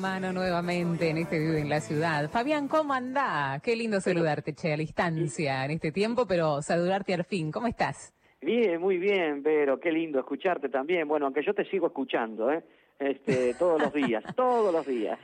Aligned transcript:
Mano 0.00 0.32
nuevamente 0.32 1.10
en 1.10 1.18
este 1.18 1.38
Vive 1.38 1.60
en 1.60 1.68
la 1.68 1.80
Ciudad. 1.80 2.30
Fabián, 2.30 2.68
¿cómo 2.68 2.94
anda? 2.94 3.60
Qué 3.62 3.76
lindo 3.76 4.00
saludarte, 4.00 4.54
che, 4.54 4.72
a 4.72 4.76
la 4.76 4.80
distancia 4.80 5.62
en 5.66 5.72
este 5.72 5.92
tiempo, 5.92 6.26
pero 6.26 6.62
saludarte 6.62 7.12
al 7.12 7.24
fin. 7.24 7.52
¿Cómo 7.52 7.66
estás? 7.66 8.14
Bien, 8.40 8.80
muy 8.80 8.96
bien, 8.96 9.42
pero 9.42 9.78
qué 9.78 9.92
lindo 9.92 10.18
escucharte 10.18 10.70
también. 10.70 11.06
Bueno, 11.06 11.26
aunque 11.26 11.44
yo 11.44 11.52
te 11.52 11.66
sigo 11.66 11.88
escuchando, 11.88 12.50
¿eh? 12.50 12.62
Este, 13.00 13.54
todos 13.54 13.80
los 13.80 13.94
días, 13.94 14.22
todos 14.36 14.74
los 14.74 14.86
días. 14.86 15.18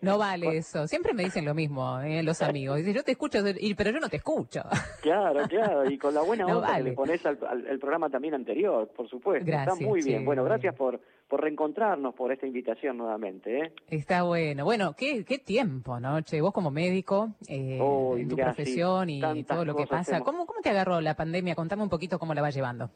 No 0.00 0.18
vale 0.18 0.56
eso. 0.56 0.88
Siempre 0.88 1.14
me 1.14 1.22
dicen 1.22 1.44
lo 1.44 1.54
mismo, 1.54 2.00
¿eh? 2.00 2.24
los 2.24 2.42
amigos. 2.42 2.78
Dicen, 2.78 2.92
yo 2.92 3.04
te 3.04 3.12
escucho, 3.12 3.38
pero 3.76 3.90
yo 3.92 4.00
no 4.00 4.08
te 4.08 4.16
escucho. 4.16 4.62
Claro, 5.00 5.40
claro. 5.48 5.90
Y 5.90 5.96
con 5.96 6.12
la 6.12 6.20
buena 6.20 6.46
onda 6.54 6.76
que 6.76 6.82
le 6.82 6.92
pones 6.92 7.24
al, 7.24 7.38
programa 7.78 8.10
también 8.10 8.34
anterior, 8.34 8.88
por 8.88 9.08
supuesto. 9.08 9.46
Gracias, 9.46 9.78
Está 9.78 9.88
muy 9.88 10.02
bien. 10.02 10.24
Bueno, 10.24 10.44
gracias 10.44 10.74
por, 10.74 11.00
por 11.26 11.40
reencontrarnos, 11.40 12.14
por 12.14 12.32
esta 12.32 12.46
invitación 12.46 12.98
nuevamente. 12.98 13.60
¿eh? 13.60 13.72
Está 13.88 14.24
bueno. 14.24 14.64
Bueno, 14.64 14.94
qué, 14.94 15.24
qué 15.24 15.38
tiempo, 15.38 15.98
¿no? 15.98 16.20
Che, 16.20 16.40
vos 16.40 16.52
como 16.52 16.70
médico, 16.70 17.30
eh, 17.48 17.78
en 17.78 18.28
tu 18.28 18.36
profesión 18.36 19.08
y 19.08 19.44
todo 19.44 19.64
lo 19.64 19.74
que 19.74 19.86
pasa. 19.86 20.20
¿Cómo, 20.20 20.44
¿Cómo 20.44 20.60
te 20.60 20.68
agarró 20.68 21.00
la 21.00 21.14
pandemia? 21.14 21.54
Contame 21.54 21.82
un 21.82 21.90
poquito 21.90 22.18
cómo 22.18 22.34
la 22.34 22.42
vas 22.42 22.54
llevando. 22.54 22.90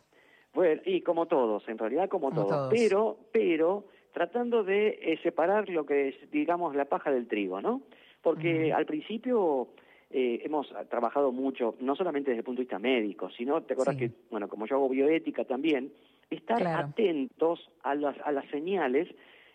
Bueno, 0.55 0.83
y 0.85 1.01
como 1.01 1.27
todos, 1.27 1.69
en 1.69 1.79
realidad 1.79 2.09
como, 2.09 2.31
todos. 2.31 2.71
Pero, 2.71 3.17
pero 3.33 3.87
tratando 4.15 4.63
de 4.63 4.99
eh, 5.03 5.19
separar 5.23 5.69
lo 5.69 5.85
que 5.85 6.09
es, 6.09 6.31
digamos, 6.31 6.75
la 6.75 6.87
paja 6.87 7.11
del 7.11 7.27
trigo, 7.27 7.61
¿no? 7.61 7.83
Porque 8.23 8.73
al 8.73 8.87
principio 8.87 9.69
eh, 10.11 10.41
hemos 10.45 10.73
trabajado 10.89 11.33
mucho, 11.33 11.75
no 11.81 11.97
solamente 11.97 12.31
desde 12.31 12.39
el 12.39 12.45
punto 12.45 12.61
de 12.61 12.65
vista 12.65 12.79
médico, 12.79 13.29
sino, 13.31 13.61
te 13.65 13.75
acuerdas 13.75 13.97
que, 13.97 14.13
bueno, 14.31 14.49
como 14.49 14.67
yo 14.67 14.77
hago 14.77 14.89
bioética 14.89 15.45
también, 15.45 15.93
estar 16.31 16.65
atentos 16.67 17.69
a 17.83 17.95
las, 17.97 18.17
a 18.25 18.33
las 18.33 18.49
señales 18.51 19.09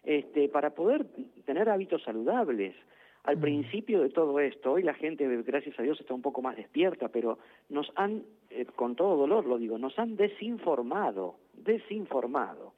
este, 0.03 0.49
para 0.49 0.71
poder 0.71 1.05
tener 1.45 1.69
hábitos 1.69 2.03
saludables. 2.03 2.75
Al 3.23 3.37
principio 3.37 4.01
de 4.01 4.09
todo 4.09 4.39
esto, 4.39 4.73
hoy 4.73 4.83
la 4.83 4.93
gente, 4.93 5.25
gracias 5.43 5.79
a 5.79 5.83
Dios, 5.83 5.99
está 5.99 6.13
un 6.13 6.21
poco 6.21 6.41
más 6.41 6.57
despierta, 6.57 7.07
pero 7.07 7.39
nos 7.69 7.91
han, 7.95 8.23
eh, 8.49 8.65
con 8.75 8.95
todo 8.95 9.15
dolor 9.15 9.45
lo 9.45 9.57
digo, 9.57 9.77
nos 9.77 9.97
han 9.97 10.15
desinformado, 10.15 11.35
desinformado 11.53 12.73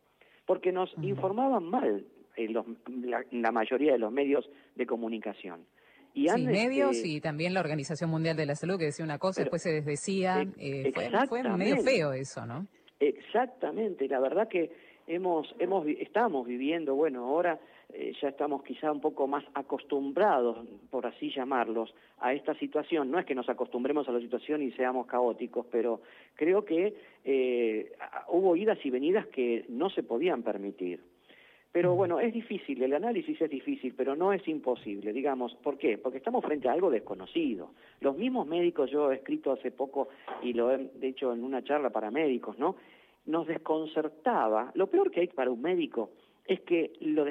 porque 0.52 0.74
nos 0.74 0.94
informaban 1.02 1.64
mal 1.64 2.06
en 2.36 2.54
la, 3.42 3.52
mayoría 3.54 3.94
de 3.94 4.00
los 4.00 4.12
medios 4.12 4.50
de 4.76 4.86
comunicación. 4.86 5.66
Y 6.14 6.28
sí, 6.28 6.46
medios 6.46 6.98
este, 6.98 7.08
y 7.08 7.22
también 7.22 7.54
la 7.54 7.62
Organización 7.62 8.10
Mundial 8.10 8.36
de 8.36 8.46
la 8.46 8.56
Salud 8.56 8.78
que 8.78 8.84
decía 8.84 9.06
una 9.06 9.18
cosa, 9.18 9.44
después 9.44 9.62
se 9.62 9.72
desdecía. 9.72 10.46
Eh, 10.58 10.92
fue, 11.30 11.42
medio 11.56 11.78
feo 11.78 12.12
eso, 12.12 12.46
¿no? 12.46 12.68
Exactamente, 13.00 14.10
la 14.10 14.20
verdad 14.20 14.50
que 14.50 14.72
hemos, 15.08 15.56
hemos, 15.58 15.88
estamos 15.88 16.46
viviendo, 16.46 16.96
bueno, 16.96 17.30
ahora 17.30 17.58
eh, 17.94 18.14
ya 18.22 18.30
estamos 18.30 18.64
quizá 18.64 18.92
un 18.92 19.02
poco 19.02 19.28
más 19.28 19.44
acostumbrados, 19.54 20.58
por 20.90 21.06
así 21.06 21.32
llamarlos, 21.32 21.94
a 22.20 22.34
esta 22.34 22.54
situación. 22.56 23.12
No 23.12 23.20
es 23.20 23.26
que 23.26 23.36
nos 23.36 23.50
acostumbremos 23.50 24.08
a 24.08 24.12
la 24.12 24.20
situación 24.20 24.62
y 24.62 24.72
seamos 24.72 25.08
caóticos, 25.08 25.66
pero 25.72 26.02
creo 26.36 26.64
que 26.66 26.96
eh, 27.24 27.92
hubo 28.30 28.56
idas 28.56 28.78
y 28.86 28.90
venidas 28.90 29.28
que 29.28 29.66
no 29.70 29.90
se 29.90 30.04
podían 30.04 30.44
permitir. 30.44 31.02
Pero 31.72 31.96
bueno, 31.96 32.20
es 32.20 32.34
difícil, 32.34 32.84
el 32.84 32.94
análisis 32.94 33.42
es 33.42 33.50
difícil, 33.50 33.94
pero 33.96 34.16
no 34.16 34.34
es 34.34 34.46
imposible, 34.48 35.14
digamos. 35.14 35.56
¿Por 35.56 35.78
qué? 35.78 35.98
Porque 35.98 36.18
estamos 36.18 36.44
frente 36.44 36.68
a 36.68 36.74
algo 36.74 36.90
desconocido. 36.90 37.72
Los 38.02 38.18
mismos 38.18 38.46
médicos, 38.46 38.92
yo 38.92 39.12
he 39.12 39.16
escrito 39.16 39.54
hace 39.54 39.72
poco 39.72 40.10
y 40.44 40.52
lo 40.52 40.74
he 40.74 40.90
hecho 41.02 41.32
en 41.32 41.44
una 41.44 41.64
charla 41.64 41.90
para 41.90 42.12
médicos, 42.12 42.60
¿no? 42.60 42.76
Nos 43.26 43.48
desconcertaba. 43.48 44.72
Lo 44.76 44.88
peor 44.88 45.12
que 45.12 45.22
hay 45.22 45.28
para 45.28 45.50
un 45.50 45.62
médico 45.62 46.12
es 46.46 46.60
que 46.62 46.92
lo, 47.00 47.26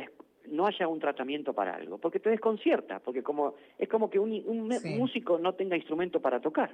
no 0.50 0.66
haya 0.66 0.88
un 0.88 0.98
tratamiento 0.98 1.52
para 1.52 1.74
algo, 1.74 1.98
porque 1.98 2.20
te 2.20 2.30
desconcierta, 2.30 2.98
porque 3.00 3.22
como 3.22 3.54
es 3.78 3.88
como 3.88 4.10
que 4.10 4.18
un, 4.18 4.68
músico 4.96 5.38
no 5.38 5.54
tenga 5.54 5.76
instrumento 5.76 6.20
para 6.20 6.40
tocar. 6.40 6.70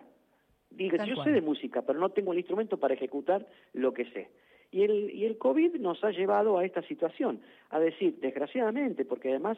Diga, 0.71 1.05
yo 1.05 1.23
sé 1.23 1.31
de 1.31 1.41
música, 1.41 1.83
pero 1.83 1.99
no 1.99 2.11
tengo 2.11 2.33
el 2.33 2.39
instrumento 2.39 2.77
para 2.77 2.95
ejecutar 2.95 3.47
lo 3.73 3.95
que 3.95 4.05
sé. 4.07 4.29
Y 4.71 4.83
el, 4.83 5.11
y 5.11 5.25
el 5.25 5.39
COVID 5.39 5.77
nos 5.77 6.03
ha 6.05 6.11
llevado 6.11 6.59
a 6.59 6.65
esta 6.65 6.83
situación, 6.83 7.41
a 7.71 7.79
decir, 7.79 8.19
desgraciadamente, 8.21 9.05
porque 9.05 9.31
además, 9.31 9.57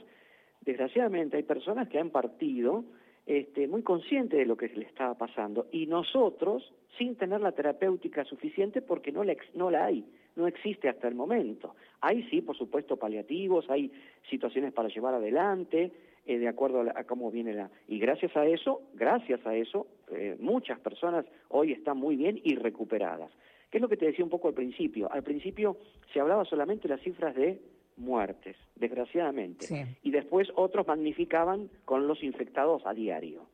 desgraciadamente 0.60 1.36
hay 1.36 1.42
personas 1.42 1.88
que 1.88 1.98
han 1.98 2.10
partido 2.10 2.84
este, 3.26 3.66
muy 3.66 3.82
conscientes 3.82 4.38
de 4.38 4.46
lo 4.46 4.56
que 4.56 4.68
le 4.68 4.84
estaba 4.84 5.14
pasando, 5.14 5.66
y 5.72 5.86
nosotros, 5.86 6.72
sin 6.98 7.16
tener 7.16 7.40
la 7.40 7.52
terapéutica 7.52 8.24
suficiente, 8.24 8.80
porque 8.80 9.10
no 9.10 9.24
la, 9.24 9.36
no 9.54 9.70
la 9.70 9.86
hay 9.86 10.04
no 10.38 10.46
existe 10.46 10.88
hasta 10.88 11.08
el 11.08 11.14
momento. 11.14 11.74
Hay 12.00 12.22
sí, 12.30 12.40
por 12.40 12.56
supuesto, 12.56 12.96
paliativos, 12.96 13.68
hay 13.68 13.92
situaciones 14.30 14.72
para 14.72 14.88
llevar 14.88 15.14
adelante, 15.14 15.92
eh, 16.24 16.38
de 16.38 16.48
acuerdo 16.48 16.80
a, 16.80 17.04
cómo 17.04 17.30
viene 17.30 17.54
la... 17.54 17.70
Y 17.88 17.98
gracias 17.98 18.36
a 18.36 18.46
eso, 18.46 18.82
gracias 18.94 19.44
a 19.46 19.54
eso, 19.54 19.86
eh, 20.12 20.36
muchas 20.38 20.78
personas 20.78 21.26
hoy 21.48 21.72
están 21.72 21.96
muy 21.96 22.16
bien 22.16 22.40
y 22.44 22.54
recuperadas. 22.54 23.30
¿Qué 23.70 23.78
es 23.78 23.82
lo 23.82 23.88
que 23.88 23.96
te 23.96 24.06
decía 24.06 24.24
un 24.24 24.30
poco 24.30 24.48
al 24.48 24.54
principio? 24.54 25.10
Al 25.10 25.22
principio 25.22 25.76
se 26.12 26.20
hablaba 26.20 26.44
solamente 26.44 26.88
de 26.88 26.94
las 26.94 27.02
cifras 27.02 27.34
de 27.34 27.60
muertes, 27.96 28.56
desgraciadamente. 28.76 29.96
Y 30.02 30.10
después 30.10 30.48
otros 30.54 30.86
magnificaban 30.86 31.68
con 31.84 32.06
los 32.06 32.22
infectados 32.22 32.82
a 32.86 32.94
diario. 32.94 33.46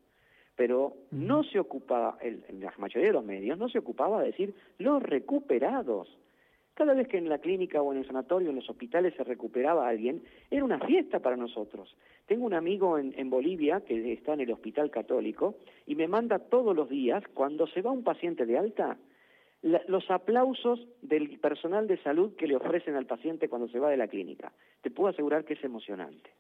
Pero 0.57 0.97
no 1.11 1.43
se 1.43 1.59
ocupaba, 1.59 2.19
en 2.21 2.61
la 2.61 2.73
mayoría 2.79 3.09
de 3.09 3.15
los 3.15 3.25
medios, 3.25 3.59
no 3.59 3.69
se 3.69 3.79
ocupaba 3.79 4.21
de 4.21 4.27
decir 4.27 4.55
los 4.79 5.03
recuperados. 5.03 6.09
Cada 6.75 6.93
vez 6.93 7.07
que 7.07 7.19
en 7.19 7.29
la 7.29 7.39
clínica 7.39 7.81
o 7.81 7.93
en 7.93 7.99
el 7.99 8.07
sanatorio, 8.07 8.51
en 8.51 8.57
los 8.57 8.69
hospitales 8.69 9.15
se 9.17 9.23
recuperaba 9.23 9.89
alguien, 9.89 10.25
era 10.51 10.65
una 10.65 10.81
fiesta 10.81 11.21
para 11.21 11.37
nosotros. 11.37 11.97
Tengo 12.27 12.45
un 12.45 12.55
amigo 12.55 12.99
en, 12.99 13.31
Bolivia 13.31 13.83
que 13.83 14.13
está 14.13 14.35
en 14.35 14.41
el 14.41 14.51
hospital 14.51 14.91
católico 14.91 15.55
y 15.87 15.95
me 15.95 16.09
manda 16.09 16.41
todos 16.41 16.75
los 16.75 16.89
días, 16.89 17.23
cuando 17.33 17.69
se 17.69 17.81
va 17.81 17.93
un 17.93 18.03
paciente 18.03 18.45
de 18.45 18.59
alta, 18.59 18.99
los 19.63 20.11
aplausos 20.11 20.81
del 21.01 21.39
personal 21.39 21.87
de 21.87 21.97
salud 22.03 22.35
que 22.35 22.49
le 22.49 22.57
ofrecen 22.57 22.97
al 22.97 23.07
paciente 23.07 23.49
cuando 23.49 23.69
se 23.69 23.79
va 23.79 23.89
de 23.89 23.97
la 23.97 24.09
clínica. 24.09 24.53
Te 24.83 24.91
puedo 24.91 25.11
asegurar 25.11 25.45
que 25.45 25.55
es 25.55 25.65
emocionante. 25.65 26.31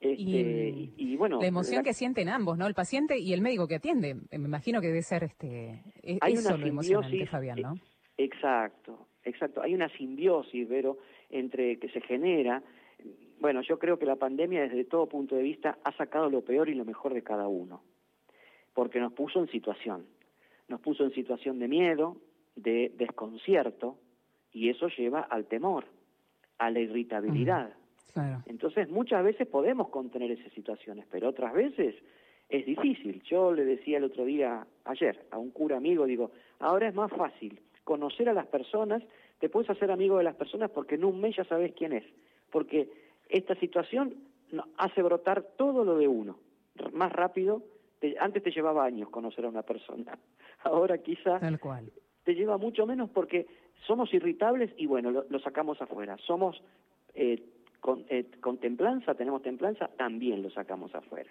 Este, 0.00 0.92
y, 0.96 1.16
bueno, 1.16 1.40
la 1.40 1.46
emoción 1.48 1.82
que 1.82 1.92
sienten 1.92 2.28
ambos, 2.28 2.56
¿no? 2.56 2.68
El 2.68 2.74
paciente 2.74 3.18
y 3.18 3.32
el 3.32 3.40
médico 3.40 3.66
que 3.66 3.76
atiende. 3.76 4.14
Me 4.30 4.36
imagino 4.36 4.80
que 4.80 4.88
debe 4.88 5.02
ser 5.02 5.24
este, 5.24 5.82
e, 6.02 6.18
hay 6.20 6.34
eso 6.34 6.48
una 6.48 6.56
lo 6.56 6.66
emocionante, 6.66 7.26
Fabián, 7.26 7.60
¿no? 7.60 7.74
Exacto, 8.18 9.06
exacto. 9.24 9.62
Hay 9.62 9.74
una 9.74 9.88
simbiosis, 9.90 10.66
pero 10.68 10.98
entre 11.30 11.78
que 11.78 11.88
se 11.88 12.00
genera. 12.00 12.62
Bueno, 13.40 13.62
yo 13.62 13.78
creo 13.78 13.98
que 13.98 14.06
la 14.06 14.16
pandemia 14.16 14.62
desde 14.62 14.84
todo 14.84 15.06
punto 15.06 15.36
de 15.36 15.42
vista 15.42 15.78
ha 15.84 15.92
sacado 15.92 16.28
lo 16.28 16.42
peor 16.42 16.68
y 16.68 16.74
lo 16.74 16.84
mejor 16.84 17.14
de 17.14 17.22
cada 17.22 17.46
uno, 17.46 17.80
porque 18.74 18.98
nos 18.98 19.12
puso 19.12 19.38
en 19.38 19.48
situación, 19.48 20.04
nos 20.66 20.80
puso 20.80 21.04
en 21.04 21.12
situación 21.12 21.60
de 21.60 21.68
miedo, 21.68 22.16
de 22.56 22.92
desconcierto, 22.96 23.96
y 24.52 24.68
eso 24.68 24.88
lleva 24.88 25.20
al 25.20 25.46
temor, 25.46 25.84
a 26.58 26.70
la 26.70 26.80
irritabilidad. 26.80 27.72
Entonces 28.46 28.88
muchas 28.88 29.22
veces 29.22 29.46
podemos 29.46 29.90
contener 29.90 30.32
esas 30.32 30.52
situaciones, 30.52 31.06
pero 31.08 31.28
otras 31.28 31.52
veces 31.52 31.94
es 32.48 32.66
difícil. 32.66 33.22
Yo 33.22 33.52
le 33.52 33.64
decía 33.64 33.98
el 33.98 34.04
otro 34.04 34.24
día, 34.24 34.66
ayer, 34.84 35.24
a 35.30 35.38
un 35.38 35.50
cura 35.50 35.76
amigo, 35.76 36.04
digo, 36.04 36.32
ahora 36.58 36.88
es 36.88 36.94
más 36.96 37.12
fácil 37.12 37.60
conocer 37.88 38.28
a 38.28 38.34
las 38.34 38.46
personas, 38.48 39.02
te 39.38 39.48
puedes 39.48 39.70
hacer 39.70 39.90
amigo 39.90 40.18
de 40.18 40.24
las 40.24 40.34
personas 40.34 40.70
porque 40.70 40.96
en 40.96 41.06
un 41.06 41.22
mes 41.22 41.36
ya 41.36 41.44
sabes 41.44 41.72
quién 41.72 41.94
es, 41.94 42.04
porque 42.50 42.86
esta 43.30 43.54
situación 43.54 44.14
hace 44.76 45.00
brotar 45.00 45.42
todo 45.56 45.86
lo 45.86 45.96
de 45.96 46.06
uno, 46.06 46.36
más 46.92 47.10
rápido, 47.10 47.62
antes 48.20 48.42
te 48.42 48.50
llevaba 48.50 48.84
años 48.84 49.08
conocer 49.08 49.46
a 49.46 49.48
una 49.48 49.62
persona, 49.62 50.18
ahora 50.64 50.98
quizá 50.98 51.40
te 52.24 52.34
lleva 52.34 52.58
mucho 52.58 52.84
menos 52.84 53.08
porque 53.08 53.46
somos 53.86 54.12
irritables 54.12 54.70
y 54.76 54.84
bueno, 54.84 55.10
lo, 55.10 55.38
sacamos 55.38 55.80
afuera, 55.80 56.18
somos 56.26 56.62
eh, 57.14 57.42
con, 57.80 58.04
eh, 58.10 58.26
con, 58.38 58.58
templanza, 58.58 59.14
tenemos 59.14 59.40
templanza, 59.40 59.88
también 59.96 60.42
lo 60.42 60.50
sacamos 60.50 60.94
afuera. 60.94 61.30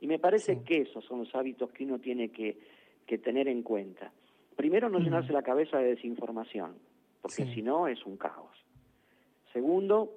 Y 0.00 0.06
me 0.06 0.20
parece 0.20 0.62
que 0.62 0.82
esos 0.82 1.04
son 1.04 1.18
los 1.18 1.34
hábitos 1.34 1.72
que 1.72 1.82
uno 1.82 1.98
tiene 1.98 2.28
que, 2.28 2.56
que 3.04 3.18
tener 3.18 3.48
en 3.48 3.64
cuenta. 3.64 4.12
Primero, 4.56 4.88
no 4.88 4.98
llenarse 4.98 5.32
la 5.32 5.42
cabeza 5.42 5.78
de 5.78 5.90
desinformación, 5.90 6.78
porque 7.20 7.44
si 7.54 7.62
no 7.62 7.88
es 7.88 8.04
un 8.06 8.16
caos. 8.16 8.56
Segundo, 9.52 10.12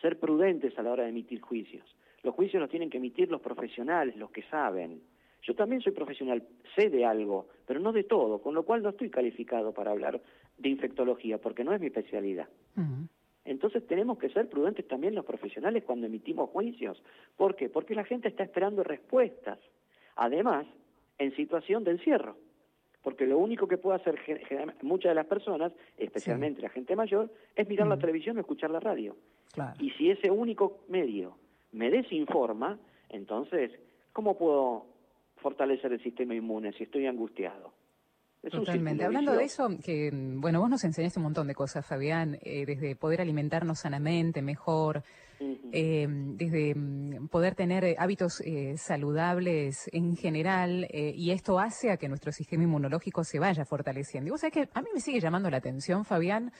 ser 0.00 0.18
prudentes 0.18 0.78
a 0.78 0.82
la 0.82 0.92
hora 0.92 1.04
de 1.04 1.08
emitir 1.08 1.40
juicios. 1.40 1.84
Los 2.22 2.34
juicios 2.34 2.60
los 2.60 2.70
tienen 2.70 2.90
que 2.90 2.98
emitir 2.98 3.30
los 3.30 3.40
profesionales, 3.40 4.16
los 4.16 4.30
que 4.30 4.42
saben. 4.44 5.00
Yo 5.42 5.54
también 5.54 5.80
soy 5.80 5.92
profesional, 5.92 6.42
sé 6.74 6.90
de 6.90 7.06
algo, 7.06 7.48
pero 7.66 7.80
no 7.80 7.92
de 7.92 8.04
todo, 8.04 8.40
con 8.40 8.54
lo 8.54 8.64
cual 8.64 8.82
no 8.82 8.90
estoy 8.90 9.10
calificado 9.10 9.72
para 9.72 9.90
hablar 9.90 10.20
de 10.58 10.68
infectología, 10.68 11.38
porque 11.38 11.64
no 11.64 11.72
es 11.72 11.80
mi 11.80 11.86
especialidad. 11.86 12.48
Entonces 13.46 13.86
tenemos 13.86 14.18
que 14.18 14.30
ser 14.30 14.48
prudentes 14.48 14.86
también 14.88 15.14
los 15.14 15.24
profesionales 15.24 15.84
cuando 15.84 16.06
emitimos 16.06 16.50
juicios. 16.50 17.02
¿Por 17.36 17.56
qué? 17.56 17.68
Porque 17.68 17.94
la 17.94 18.04
gente 18.04 18.28
está 18.28 18.42
esperando 18.42 18.82
respuestas. 18.82 19.58
Además, 20.16 20.66
en 21.18 21.34
situación 21.36 21.84
de 21.84 21.92
encierro 21.92 22.36
porque 23.04 23.26
lo 23.26 23.38
único 23.38 23.68
que 23.68 23.76
puede 23.76 23.96
hacer 23.96 24.18
muchas 24.82 25.10
de 25.10 25.14
las 25.14 25.26
personas, 25.26 25.72
especialmente 25.98 26.62
la 26.62 26.70
gente 26.70 26.96
mayor, 26.96 27.30
es 27.54 27.68
mirar 27.68 27.86
la 27.86 27.98
televisión 27.98 28.38
o 28.38 28.40
escuchar 28.40 28.70
la 28.70 28.80
radio. 28.80 29.14
Y 29.78 29.90
si 29.90 30.10
ese 30.10 30.30
único 30.30 30.80
medio 30.88 31.36
me 31.72 31.90
desinforma, 31.90 32.78
entonces, 33.10 33.70
¿cómo 34.12 34.36
puedo 34.38 34.86
fortalecer 35.36 35.92
el 35.92 36.02
sistema 36.02 36.34
inmune 36.34 36.72
si 36.72 36.84
estoy 36.84 37.06
angustiado? 37.06 37.72
Totalmente. 38.50 39.04
Hablando 39.04 39.32
de 39.32 39.44
eso, 39.44 39.68
que 39.84 40.10
bueno, 40.12 40.60
vos 40.60 40.70
nos 40.70 40.84
enseñaste 40.84 41.18
un 41.18 41.24
montón 41.24 41.46
de 41.46 41.54
cosas, 41.54 41.86
Fabián, 41.86 42.38
eh, 42.42 42.64
desde 42.66 42.96
poder 42.96 43.20
alimentarnos 43.20 43.78
sanamente, 43.78 44.42
mejor, 44.42 45.02
eh, 45.40 46.06
desde 46.08 46.74
mm, 46.74 47.28
poder 47.28 47.54
tener 47.54 47.84
eh, 47.84 47.96
hábitos 47.98 48.42
saludables 48.76 49.88
en 49.92 50.16
general, 50.16 50.88
y 50.92 51.30
esto 51.30 51.58
hace 51.58 51.90
a 51.90 51.96
que 51.96 52.08
nuestro 52.08 52.32
sistema 52.32 52.64
inmunológico 52.64 53.24
se 53.24 53.38
vaya 53.38 53.64
fortaleciendo. 53.64 54.28
Y 54.28 54.30
vos 54.30 54.40
sabés 54.40 54.54
que 54.54 54.68
a 54.72 54.82
mí 54.82 54.88
me 54.94 55.00
sigue 55.00 55.20
llamando 55.20 55.50
la 55.50 55.58
atención, 55.58 56.04
Fabián, 56.04 56.52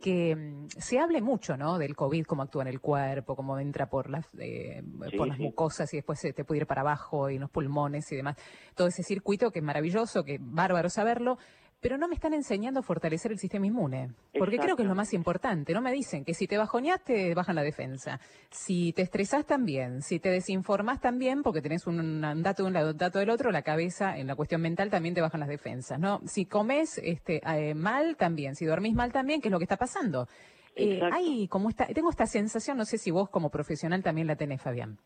que 0.00 0.36
mm, 0.36 0.68
se 0.78 0.98
hable 0.98 1.20
mucho, 1.20 1.56
¿no? 1.56 1.78
Del 1.78 1.96
COVID, 1.96 2.24
cómo 2.24 2.42
actúa 2.42 2.62
en 2.62 2.68
el 2.68 2.80
cuerpo, 2.80 3.34
cómo 3.34 3.58
entra 3.58 3.86
por 3.86 4.08
las, 4.10 4.26
eh, 4.38 4.82
por 5.16 5.26
las 5.26 5.38
mucosas 5.38 5.92
y 5.92 5.98
después 5.98 6.20
se 6.20 6.32
te 6.32 6.44
puede 6.44 6.60
ir 6.60 6.66
para 6.66 6.82
abajo 6.82 7.30
y 7.30 7.36
en 7.36 7.40
los 7.40 7.50
pulmones 7.50 8.10
y 8.12 8.16
demás. 8.16 8.36
Todo 8.74 8.88
ese 8.88 9.02
circuito 9.02 9.50
que 9.50 9.58
es 9.58 9.64
maravilloso, 9.64 10.24
que 10.24 10.38
bárbaro 10.40 10.88
saberlo, 10.88 11.38
pero 11.82 11.98
no 11.98 12.06
me 12.06 12.14
están 12.14 12.32
enseñando 12.32 12.80
a 12.80 12.82
fortalecer 12.84 13.32
el 13.32 13.38
sistema 13.38 13.66
inmune, 13.66 14.12
porque 14.38 14.56
creo 14.58 14.76
que 14.76 14.82
es 14.82 14.88
lo 14.88 14.94
más 14.94 15.12
importante. 15.12 15.74
No 15.74 15.82
me 15.82 15.92
dicen 15.92 16.24
que 16.24 16.32
si 16.32 16.46
te 16.46 16.56
bajoneas 16.56 17.02
te 17.02 17.34
bajan 17.34 17.56
la 17.56 17.64
defensa, 17.64 18.20
si 18.50 18.92
te 18.92 19.02
estresás 19.02 19.44
también, 19.44 20.00
si 20.00 20.20
te 20.20 20.30
desinformás 20.30 21.00
también, 21.00 21.42
porque 21.42 21.60
tenés 21.60 21.88
un, 21.88 22.20
dato 22.42 22.62
de 22.62 22.68
un 22.68 22.72
lado, 22.72 22.92
un 22.92 22.96
dato 22.96 23.18
del 23.18 23.30
otro, 23.30 23.50
la 23.50 23.62
cabeza 23.62 24.16
en 24.16 24.28
la 24.28 24.36
cuestión 24.36 24.62
mental 24.62 24.90
también 24.90 25.14
te 25.14 25.20
bajan 25.20 25.40
las 25.40 25.48
defensas, 25.48 25.98
¿no? 25.98 26.20
Si 26.24 26.46
comes 26.46 26.98
este, 26.98 27.42
eh, 27.44 27.74
mal 27.74 28.16
también, 28.16 28.54
si 28.54 28.64
dormís 28.64 28.94
mal 28.94 29.12
también, 29.12 29.40
¿qué 29.40 29.48
es 29.48 29.52
lo 29.52 29.58
que 29.58 29.64
está 29.64 29.76
pasando? 29.76 30.28
Eh, 30.76 31.00
hay 31.12 31.48
como 31.48 31.68
esta, 31.68 31.86
tengo 31.86 32.10
esta 32.10 32.26
sensación, 32.26 32.78
no 32.78 32.84
sé 32.84 32.96
si 32.96 33.10
vos 33.10 33.28
como 33.28 33.50
profesional 33.50 34.04
también 34.04 34.28
la 34.28 34.36
tenés, 34.36 34.62
Fabián. 34.62 34.98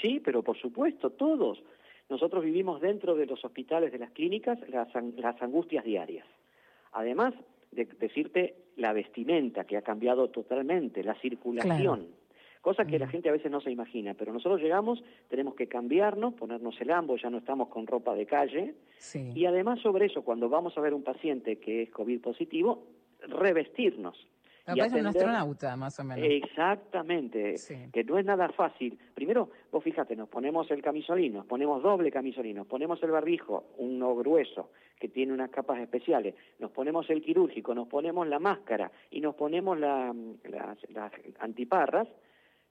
Sí, 0.00 0.20
pero 0.24 0.42
por 0.42 0.58
supuesto, 0.58 1.10
todos. 1.10 1.62
Nosotros 2.12 2.44
vivimos 2.44 2.78
dentro 2.82 3.14
de 3.14 3.24
los 3.24 3.42
hospitales, 3.42 3.90
de 3.90 3.98
las 3.98 4.10
clínicas, 4.10 4.58
las, 4.68 5.42
angustias 5.42 5.82
diarias. 5.82 6.26
Además 6.92 7.32
de 7.70 7.86
decirte 7.86 8.54
la 8.76 8.92
vestimenta 8.92 9.64
que 9.64 9.78
ha 9.78 9.82
cambiado 9.82 10.28
totalmente, 10.28 11.02
la 11.02 11.14
circulación. 11.14 12.08
Cosa 12.60 12.84
que 12.84 12.98
la 12.98 13.06
mm. 13.06 13.08
gente 13.08 13.28
a 13.30 13.32
veces 13.32 13.50
no 13.50 13.62
se 13.62 13.70
imagina, 13.70 14.12
pero 14.12 14.30
nosotros 14.30 14.60
llegamos, 14.60 15.02
tenemos 15.30 15.54
que 15.54 15.68
cambiarnos, 15.68 16.34
ponernos 16.34 16.78
el 16.82 16.90
ambo, 16.90 17.16
ya 17.16 17.30
no 17.30 17.38
estamos 17.38 17.68
con 17.68 17.86
ropa 17.86 18.14
de 18.14 18.26
calle, 18.26 18.74
y 19.34 19.46
además 19.46 19.80
sobre 19.80 20.04
eso, 20.04 20.20
cuando 20.20 20.50
vamos 20.50 20.76
a 20.76 20.82
ver 20.82 20.92
un 20.92 21.02
paciente 21.02 21.56
que 21.56 21.84
es 21.84 21.90
COVID 21.92 22.20
positivo, 22.20 22.88
revestirnos. 23.20 24.18
Aparece 24.64 25.00
un 25.00 25.06
astronauta, 25.06 25.76
más 25.76 25.98
o 25.98 26.04
menos. 26.04 26.24
Exactamente, 26.24 27.56
que 27.92 28.04
no 28.04 28.18
es 28.18 28.24
nada 28.24 28.48
fácil. 28.50 28.96
Primero, 29.14 29.50
vos 29.72 29.82
fíjate, 29.82 30.14
nos 30.14 30.28
ponemos 30.28 30.70
el 30.70 30.80
camisolín, 30.80 31.34
nos 31.34 31.46
ponemos 31.46 31.82
doble 31.82 32.12
camisolín, 32.12 32.56
nos 32.56 32.66
ponemos 32.68 33.02
el 33.02 33.10
barbijo, 33.10 33.72
uno 33.78 34.14
grueso, 34.14 34.70
que 35.00 35.08
tiene 35.08 35.32
unas 35.32 35.50
capas 35.50 35.80
especiales, 35.80 36.36
nos 36.60 36.70
ponemos 36.70 37.10
el 37.10 37.22
quirúrgico, 37.22 37.74
nos 37.74 37.88
ponemos 37.88 38.26
la 38.28 38.38
máscara 38.38 38.92
y 39.10 39.20
nos 39.20 39.34
ponemos 39.34 39.78
las 39.78 40.14
antiparras, 41.40 42.06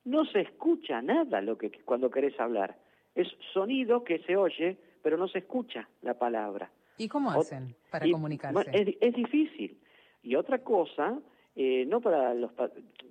no 0.06 0.24
se 0.26 0.42
escucha 0.42 1.02
nada 1.02 1.42
lo 1.42 1.58
que 1.58 1.72
cuando 1.84 2.10
querés 2.10 2.40
hablar. 2.40 2.78
Es 3.14 3.28
sonido 3.54 4.06
que 4.06 4.20
se 4.20 4.38
oye, 4.38 4.78
pero 5.04 5.18
no 5.18 5.28
se 5.28 5.40
escucha 5.40 5.90
la 6.02 6.14
palabra. 6.14 6.72
¿Y 6.98 7.10
cómo 7.10 7.32
hacen 7.32 7.76
para 7.90 8.10
comunicarse? 8.10 8.72
Es, 8.72 8.96
es 9.02 9.14
difícil. 9.14 9.78
Y 10.24 10.36
otra 10.36 10.60
cosa 10.60 11.20
eh, 11.56 11.86
no 11.86 12.00
para 12.00 12.34
los 12.34 12.52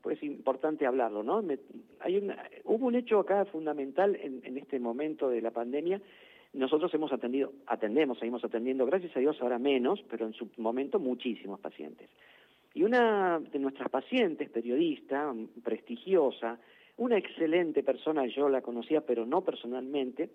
pues 0.01 0.17
es 0.17 0.23
importante 0.23 0.87
hablarlo 0.87 1.23
no 1.23 1.45
hay 2.01 2.27
hubo 2.65 2.87
un 2.87 2.95
hecho 2.95 3.19
acá 3.19 3.45
fundamental 3.45 4.17
en, 4.17 4.57
este 4.57 4.79
momento 4.79 5.29
de 5.29 5.43
la 5.43 5.51
pandemia. 5.51 6.01
Nosotros 6.55 6.93
hemos 6.95 7.13
atendido 7.13 7.53
atendemos 7.67 8.19
seguimos 8.19 8.43
atendiendo 8.43 8.87
gracias 8.87 9.15
a 9.17 9.21
Dios 9.21 9.37
ahora 9.41 9.59
menos 9.59 10.03
pero 10.09 10.27
en 10.27 10.33
su 10.33 10.49
momento 10.57 10.99
muchísimos 10.99 11.61
pacientes. 11.61 12.09
Y 12.73 12.83
una 12.83 13.41
de 13.41 13.59
nuestras 13.59 13.91
pacientes 13.91 14.49
periodista 14.49 15.35
prestigiosa 15.63 16.59
una 16.97 17.19
excelente 17.19 17.83
persona 17.83 18.27
yo 18.27 18.49
la 18.49 18.63
conocía 18.63 19.03
pero 19.03 19.27
no 19.27 19.43
personalmente 19.43 20.31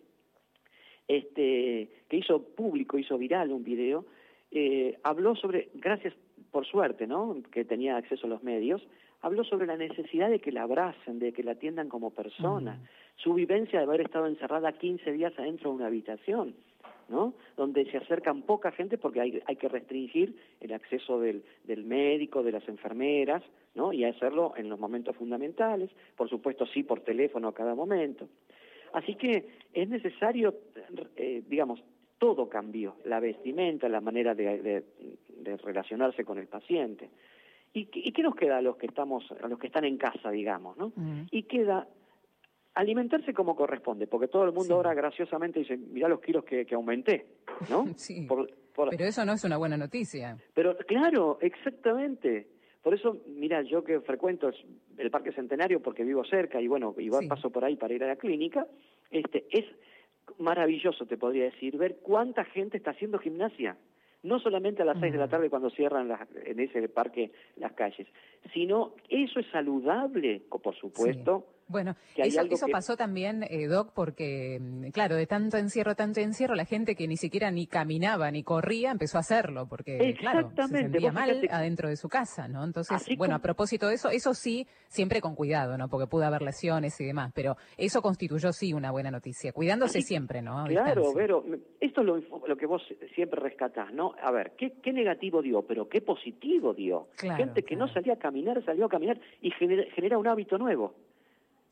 este 1.08 1.90
que 2.08 2.18
hizo 2.18 2.44
público 2.56 3.00
hizo 3.00 3.18
viral 3.18 3.52
un 3.52 3.64
video 3.64 4.06
eh, 4.52 5.00
habló 5.04 5.36
sobre, 5.36 5.70
gracias 5.74 6.14
por 6.56 6.66
suerte, 6.66 7.06
¿no? 7.06 7.36
que 7.52 7.66
tenía 7.66 7.98
acceso 7.98 8.28
a 8.28 8.30
los 8.30 8.42
medios, 8.42 8.82
habló 9.22 9.44
sobre 9.44 9.68
la 9.68 9.76
necesidad 9.76 10.30
de 10.30 10.40
que 10.40 10.54
la 10.54 10.64
abracen, 10.64 11.20
de 11.20 11.34
que 11.34 11.44
la 11.44 11.52
atiendan 11.52 11.90
como 11.90 12.12
persona, 12.12 12.80
su 13.18 13.34
vivencia 13.34 13.78
de 13.78 13.84
haber 13.84 14.00
estado 14.00 14.26
encerrada 14.26 14.72
15 14.72 15.12
días 15.12 15.34
adentro 15.38 15.72
de 15.72 15.76
una 15.76 15.88
habitación, 15.88 16.56
¿no? 17.10 17.34
donde 17.58 17.84
se 17.92 17.98
acercan 17.98 18.44
poca 18.44 18.72
gente 18.72 18.98
porque 18.98 19.20
hay, 19.20 19.44
hay 19.46 19.58
que 19.58 19.68
restringir 19.68 20.34
el 20.62 20.72
acceso 20.72 21.20
del, 21.20 21.44
del, 21.66 21.84
médico, 21.84 22.42
de 22.42 22.54
las 22.54 22.66
enfermeras, 22.70 23.44
¿no? 23.74 23.92
y 23.92 24.06
hacerlo 24.06 24.54
en 24.56 24.70
los 24.70 24.80
momentos 24.80 25.14
fundamentales, 25.18 25.90
por 26.16 26.30
supuesto 26.30 26.66
sí 26.68 26.84
por 26.84 27.02
teléfono 27.02 27.50
a 27.50 27.54
cada 27.54 27.76
momento. 27.76 28.30
Así 28.94 29.16
que 29.16 29.46
es 29.74 29.90
necesario, 29.90 30.56
eh, 31.18 31.44
digamos, 31.50 31.84
todo 32.18 32.50
cambió, 32.50 32.96
la 33.06 33.20
vestimenta, 33.20 33.90
la 33.90 34.02
manera 34.02 34.34
de, 34.34 34.84
relacionarse 35.64 36.24
con 36.24 36.38
el 36.38 36.48
paciente. 36.48 37.10
¿Y, 37.74 37.86
qué 37.86 38.24
nos 38.24 38.36
queda 38.36 38.58
a 38.58 38.62
los 38.62 38.78
que 38.78 38.86
estamos, 38.86 39.26
a 39.44 39.48
los 39.48 39.60
que 39.60 39.68
están 39.68 39.84
en 39.84 39.98
casa, 39.98 40.32
digamos, 40.32 40.78
no? 40.78 40.94
Y 41.32 41.44
queda 41.44 41.88
alimentarse 42.76 43.34
como 43.34 43.56
corresponde, 43.56 44.08
porque 44.08 44.28
todo 44.28 44.44
el 44.46 44.52
mundo 44.52 44.76
ahora 44.76 44.94
graciosamente 44.94 45.60
dice, 45.60 45.78
mirá 45.78 46.08
los 46.08 46.22
kilos 46.22 46.44
que, 46.46 46.68
aumenté, 46.74 47.26
¿no? 47.70 47.86
Sí. 47.96 48.28
Pero 48.76 49.06
eso 49.06 49.26
no 49.26 49.34
es 49.34 49.44
una 49.46 49.58
buena 49.58 49.78
noticia. 49.78 50.38
Pero 50.54 50.76
claro, 50.78 51.38
exactamente. 51.42 52.48
Por 52.84 52.94
eso, 52.94 53.18
mira, 53.26 53.62
yo 53.62 53.84
que 53.84 54.02
frecuento 54.02 54.52
el 54.98 55.10
Parque 55.10 55.32
Centenario 55.32 55.82
porque 55.82 56.04
vivo 56.04 56.26
cerca 56.26 56.62
y 56.62 56.68
bueno, 56.68 56.94
y 56.98 57.10
paso 57.28 57.50
por 57.50 57.64
ahí 57.64 57.78
para 57.78 57.94
ir 57.94 58.04
a 58.04 58.08
la 58.08 58.18
clínica, 58.18 58.68
este 59.10 59.46
es 59.50 59.66
maravilloso, 60.38 61.06
te 61.06 61.18
podría 61.18 61.46
decir, 61.46 61.78
ver 61.78 61.98
cuánta 62.02 62.44
gente 62.46 62.78
está 62.78 62.92
haciendo 62.92 63.20
gimnasia. 63.20 63.78
No 64.24 64.40
solamente 64.40 64.82
a 64.82 64.86
las 64.86 65.00
seis 65.00 65.14
de 65.14 65.20
la 65.20 65.28
tarde 65.28 65.52
cuando 65.52 65.70
cierran 65.70 66.10
en 66.46 66.60
ese 66.60 66.90
parque 66.90 67.32
las 67.58 67.74
calles, 67.74 68.08
sino 68.54 68.96
eso 69.08 69.40
es 69.40 69.46
saludable, 69.52 70.42
por 70.50 70.76
supuesto, 70.76 71.46
bueno, 71.68 71.96
eso, 72.16 72.42
eso 72.42 72.68
pasó 72.72 72.96
también, 72.96 73.44
eh, 73.50 73.68
Doc, 73.68 73.92
porque, 73.94 74.60
mm, 74.62 74.90
claro, 74.90 75.16
de 75.16 75.26
tanto 75.26 75.58
encierro, 75.58 75.96
tanto 75.96 76.20
encierro, 76.20 76.54
la 76.54 76.66
gente 76.66 76.96
que 76.96 77.08
ni 77.08 77.18
siquiera 77.18 77.50
ni 77.50 77.66
caminaba 77.66 78.30
ni 78.30 78.44
corría 78.44 78.92
empezó 78.92 79.18
a 79.18 79.22
hacerlo, 79.22 79.68
porque, 79.68 80.16
claro, 80.20 80.52
se 80.56 80.68
sentía 80.68 81.12
mal 81.12 81.48
adentro 81.50 81.90
de 81.90 81.96
su 81.96 82.08
casa, 82.08 82.48
¿no? 82.48 82.64
Entonces, 82.64 83.08
bueno, 83.18 83.36
a 83.36 83.40
propósito 83.40 83.88
de 83.88 83.96
eso, 83.96 84.10
eso 84.10 84.34
sí, 84.34 84.68
siempre 84.88 85.22
con 85.22 85.36
cuidado, 85.36 85.78
¿no? 85.78 85.90
Porque 85.90 86.08
pudo 86.08 86.26
haber 86.26 86.44
lesiones 86.44 87.00
y 87.02 87.06
demás, 87.06 87.32
pero 87.34 87.58
eso 87.78 88.02
constituyó 88.02 88.52
sí 88.52 88.74
una 88.74 88.92
buena 88.92 89.10
noticia, 89.10 89.52
cuidándose 89.52 90.02
siempre, 90.02 90.42
¿no? 90.42 90.66
claro, 90.68 91.14
pero 91.16 91.44
esto 91.80 92.02
es 92.02 92.08
lo, 92.48 92.58
que 92.58 92.66
vos 92.66 92.82
siempre 93.16 93.40
rescatás, 93.42 93.92
¿no? 93.94 94.14
A 94.22 94.32
ver, 94.32 94.52
¿qué, 94.58 94.74
qué 94.84 94.94
negativo 94.94 95.42
dio, 95.42 95.64
pero 95.64 95.90
qué 95.90 96.02
positivo 96.02 96.74
dio? 96.74 97.08
gente 97.38 97.64
que 97.64 97.76
no 97.76 97.88
salía 97.88 98.14
a 98.14 98.18
caminar, 98.18 98.64
salió 98.64 98.86
a 98.86 98.90
caminar 98.90 99.20
y 99.42 99.52
genera 99.52 100.18
un 100.18 100.28
hábito 100.28 100.58
nuevo. 100.58 100.94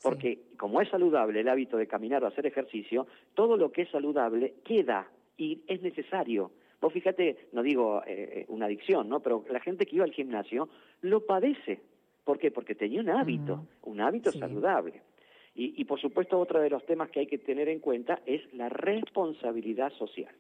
Porque 0.04 0.40
como 0.58 0.82
es 0.82 0.90
saludable 0.90 1.40
el 1.40 1.48
hábito 1.48 1.78
de 1.78 1.88
caminar 1.88 2.24
o 2.24 2.28
hacer 2.28 2.46
ejercicio, 2.46 3.08
todo 3.34 3.58
lo 3.58 3.72
que 3.72 3.84
es 3.84 3.90
saludable 3.90 4.56
queda 4.66 5.10
y 5.38 5.62
es 5.68 5.82
necesario. 5.82 6.52
Vos 6.82 6.92
fíjate, 6.92 7.48
no 7.54 7.64
digo 7.64 8.04
eh, 8.06 8.46
una 8.50 8.66
adicción, 8.66 9.08
¿no? 9.08 9.22
Pero 9.22 9.46
la 9.50 9.62
gente 9.62 9.86
que 9.86 9.96
iba 9.96 10.04
al 10.04 10.12
gimnasio 10.12 10.68
lo 11.02 11.26
padece. 11.26 11.80
¿Por 12.26 12.38
qué? 12.38 12.52
Porque 12.52 12.76
tenía 12.76 13.00
un 13.00 13.10
hábito, 13.10 13.66
un 13.84 14.02
hábito 14.02 14.32
saludable. 14.34 15.02
Y, 15.56 15.80
y 15.82 15.86
por 15.86 16.02
supuesto 16.02 16.38
otro 16.38 16.60
de 16.60 16.70
los 16.70 16.86
temas 16.86 17.10
que 17.10 17.22
hay 17.22 17.28
que 17.28 17.38
tener 17.38 17.70
en 17.70 17.80
cuenta 17.80 18.22
es 18.26 18.42
la 18.54 18.68
responsabilidad 18.68 19.94
social. 19.94 20.34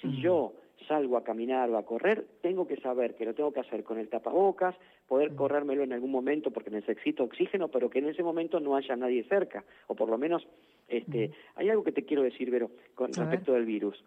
Si 0.00 0.20
yo 0.20 0.54
salgo 0.86 1.16
a 1.16 1.24
caminar 1.24 1.70
o 1.70 1.76
a 1.76 1.84
correr, 1.84 2.26
tengo 2.40 2.66
que 2.66 2.76
saber 2.76 3.14
que 3.14 3.24
lo 3.24 3.34
tengo 3.34 3.52
que 3.52 3.60
hacer 3.60 3.84
con 3.84 3.98
el 3.98 4.08
tapabocas, 4.08 4.74
poder 5.06 5.34
corrérmelo 5.34 5.82
en 5.82 5.92
algún 5.92 6.10
momento 6.10 6.50
porque 6.50 6.70
necesito 6.70 7.24
oxígeno, 7.24 7.68
pero 7.68 7.90
que 7.90 7.98
en 7.98 8.08
ese 8.08 8.22
momento 8.22 8.60
no 8.60 8.76
haya 8.76 8.96
nadie 8.96 9.24
cerca, 9.24 9.64
o 9.86 9.94
por 9.94 10.08
lo 10.08 10.18
menos, 10.18 10.46
este, 10.88 11.32
hay 11.54 11.68
algo 11.68 11.84
que 11.84 11.92
te 11.92 12.04
quiero 12.04 12.22
decir, 12.22 12.50
Vero, 12.50 12.70
con 12.94 13.12
respecto 13.12 13.52
del 13.52 13.64
virus. 13.64 14.02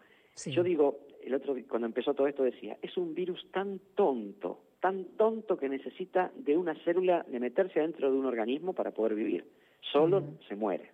Yo 0.46 0.62
digo, 0.62 1.00
el 1.22 1.34
otro 1.34 1.56
cuando 1.68 1.86
empezó 1.86 2.14
todo 2.14 2.28
esto 2.28 2.44
decía, 2.44 2.76
es 2.80 2.96
un 2.96 3.14
virus 3.14 3.44
tan 3.50 3.80
tonto, 3.94 4.60
tan 4.80 5.04
tonto 5.16 5.56
que 5.56 5.68
necesita 5.68 6.30
de 6.36 6.56
una 6.56 6.74
célula 6.84 7.24
de 7.28 7.40
meterse 7.40 7.80
adentro 7.80 8.10
de 8.10 8.16
un 8.16 8.26
organismo 8.26 8.72
para 8.72 8.92
poder 8.92 9.14
vivir. 9.14 9.44
Solo 9.92 10.22
se 10.48 10.54
muere. 10.54 10.90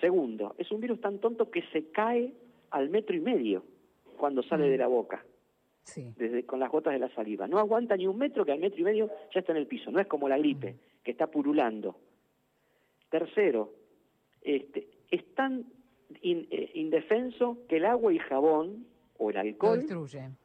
Segundo, 0.00 0.54
es 0.58 0.70
un 0.70 0.80
virus 0.80 1.00
tan 1.00 1.18
tonto 1.18 1.50
que 1.50 1.62
se 1.72 1.90
cae 1.90 2.34
al 2.70 2.90
metro 2.90 3.16
y 3.16 3.20
medio 3.20 3.64
cuando 4.22 4.44
sale 4.44 4.68
de 4.68 4.76
mm. 4.76 4.80
la 4.80 4.86
boca. 4.86 5.24
Desde, 5.96 6.46
con 6.46 6.60
las 6.60 6.70
gotas 6.70 6.92
de 6.92 7.00
la 7.00 7.12
saliva. 7.12 7.48
No 7.48 7.58
aguanta 7.58 7.96
ni 7.96 8.06
un 8.06 8.16
metro 8.16 8.44
que 8.44 8.52
al 8.52 8.60
metro 8.60 8.78
y 8.78 8.84
medio 8.84 9.10
ya 9.34 9.40
está 9.40 9.50
en 9.50 9.58
el 9.58 9.66
piso. 9.66 9.90
No 9.90 9.98
es 9.98 10.06
como 10.06 10.28
la 10.28 10.38
gripe, 10.38 10.74
mm. 10.74 11.02
que 11.02 11.10
está 11.10 11.26
purulando. 11.26 11.96
Tercero, 13.10 13.72
este, 14.40 14.86
es 15.10 15.34
tan 15.34 15.66
eh, 16.22 16.70
indefenso 16.74 17.66
que 17.68 17.78
el 17.78 17.84
agua 17.84 18.12
y 18.12 18.20
jabón 18.20 18.86
o 19.18 19.30
el 19.30 19.38
alcohol 19.38 19.84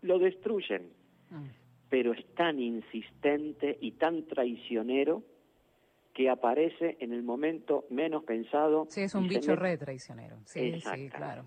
lo, 0.01 0.17
destruyen. 0.17 0.89
Mm. 1.29 1.45
Pero 1.87 2.13
es 2.13 2.25
tan 2.33 2.59
insistente 2.59 3.77
y 3.79 3.91
tan 3.91 4.25
traicionero 4.25 5.21
que 6.15 6.31
aparece 6.31 6.97
en 6.99 7.13
el 7.13 7.21
momento 7.21 7.85
menos 7.91 8.23
pensado. 8.23 8.87
Sí, 8.89 9.01
es 9.01 9.13
un 9.13 9.27
bicho 9.27 9.55
re 9.55 9.77
traicionero. 9.77 10.37
Sí, 10.45 10.81
sí, 10.81 11.09
claro. 11.09 11.45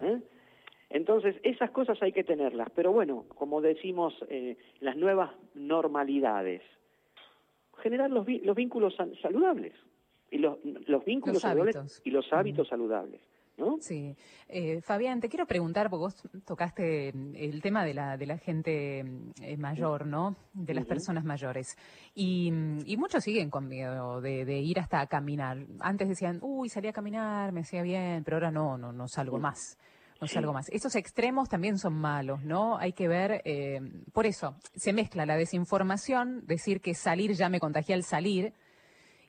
¿Eh? 0.00 0.18
Entonces, 0.92 1.36
esas 1.42 1.70
cosas 1.70 2.00
hay 2.02 2.12
que 2.12 2.22
tenerlas, 2.22 2.68
pero 2.74 2.92
bueno, 2.92 3.24
como 3.36 3.62
decimos, 3.62 4.14
eh, 4.28 4.58
las 4.80 4.94
nuevas 4.94 5.30
normalidades, 5.54 6.60
generar 7.78 8.10
los, 8.10 8.26
los 8.28 8.54
vínculos 8.54 8.94
saludables 9.22 9.72
y 10.30 10.36
los, 10.36 10.58
los 10.62 11.02
vínculos 11.04 11.40
saludables 11.40 12.02
y 12.04 12.10
los 12.10 12.30
hábitos 12.32 12.68
saludables. 12.68 13.22
¿No? 13.56 13.76
Sí. 13.80 14.16
Eh, 14.48 14.80
Fabián, 14.80 15.20
te 15.20 15.28
quiero 15.28 15.46
preguntar, 15.46 15.88
porque 15.90 16.00
vos 16.00 16.28
tocaste 16.46 17.10
el 17.10 17.60
tema 17.60 17.84
de 17.84 17.92
la, 17.94 18.16
de 18.16 18.26
la 18.26 18.38
gente 18.38 19.00
eh, 19.00 19.56
mayor, 19.58 20.06
¿no? 20.06 20.36
De 20.54 20.72
las 20.72 20.86
personas 20.86 21.24
mayores. 21.24 21.76
Y, 22.14 22.50
y, 22.86 22.96
muchos 22.96 23.22
siguen 23.22 23.50
con 23.50 23.68
miedo 23.68 24.22
de, 24.22 24.46
de, 24.46 24.58
ir 24.58 24.78
hasta 24.80 25.00
a 25.00 25.06
caminar. 25.06 25.58
Antes 25.80 26.08
decían, 26.08 26.38
uy, 26.40 26.70
salí 26.70 26.88
a 26.88 26.94
caminar, 26.94 27.52
me 27.52 27.60
hacía 27.60 27.82
bien, 27.82 28.24
pero 28.24 28.38
ahora 28.38 28.50
no, 28.50 28.78
no, 28.78 28.90
no 28.90 29.06
salgo 29.06 29.38
más 29.38 29.78
no 30.22 30.28
salgo 30.28 30.52
más. 30.52 30.68
Estos 30.68 30.94
extremos 30.94 31.48
también 31.48 31.78
son 31.78 31.94
malos, 31.94 32.42
¿no? 32.44 32.78
Hay 32.78 32.92
que 32.92 33.08
ver, 33.08 33.42
eh, 33.44 33.80
por 34.12 34.24
eso 34.24 34.54
se 34.74 34.92
mezcla 34.92 35.26
la 35.26 35.36
desinformación, 35.36 36.46
decir 36.46 36.80
que 36.80 36.94
salir 36.94 37.32
ya 37.32 37.48
me 37.48 37.58
contagia 37.58 37.96
al 37.96 38.04
salir, 38.04 38.54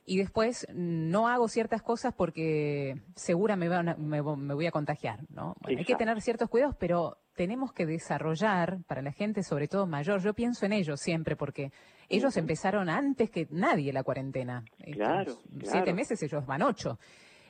y 0.06 0.18
después 0.18 0.66
no 0.72 1.28
hago 1.28 1.48
ciertas 1.48 1.82
cosas 1.82 2.14
porque 2.14 3.02
segura 3.16 3.56
me, 3.56 3.68
me, 3.96 4.20
voy 4.20 4.66
a 4.66 4.70
contagiar, 4.70 5.20
¿no? 5.30 5.56
hay 5.64 5.84
que 5.84 5.96
tener 5.96 6.20
ciertos 6.20 6.50
cuidados, 6.50 6.76
pero 6.78 7.16
tenemos 7.34 7.72
que 7.72 7.86
desarrollar 7.86 8.78
para 8.86 9.02
la 9.02 9.12
gente, 9.12 9.42
sobre 9.42 9.66
todo 9.66 9.86
mayor, 9.86 10.20
yo 10.20 10.34
pienso 10.34 10.66
en 10.66 10.74
ellos 10.74 11.00
siempre, 11.00 11.36
porque 11.36 11.72
ellos 12.08 12.36
empezaron 12.36 12.88
antes 12.90 13.30
que 13.30 13.48
nadie 13.50 13.92
la 13.92 14.04
cuarentena. 14.04 14.62
Claro, 14.92 15.38
Siete 15.62 15.94
meses, 15.94 16.22
ellos 16.22 16.44
van 16.46 16.62
ocho. 16.62 16.98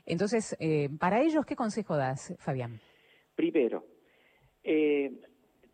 Entonces, 0.06 0.56
eh, 0.60 0.88
para 0.98 1.20
ellos, 1.22 1.44
¿qué 1.44 1.56
consejo 1.56 1.96
das, 1.96 2.34
Fabián? 2.38 2.80
Primero, 3.34 3.84
eh, 4.62 5.12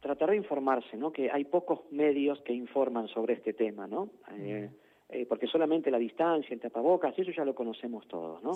tratar 0.00 0.31
de 0.31 0.37
informarse, 0.37 0.97
¿no? 0.97 1.12
Que 1.12 1.31
hay 1.31 1.45
pocos 1.45 1.81
medios 1.90 2.40
que 2.43 2.52
informan 2.52 3.09
sobre 3.09 3.35
este 3.35 3.52
tema, 3.52 3.87
¿no? 3.87 4.11
Eh, 4.38 4.71
eh, 5.09 5.26
porque 5.26 5.47
solamente 5.47 5.90
la 5.90 5.99
distancia, 5.99 6.55
el 6.55 6.61
tapabocas, 6.61 7.19
eso 7.19 7.31
ya 7.31 7.45
lo 7.45 7.55
conocemos 7.55 8.07
todos, 8.09 8.43
¿no? 8.43 8.52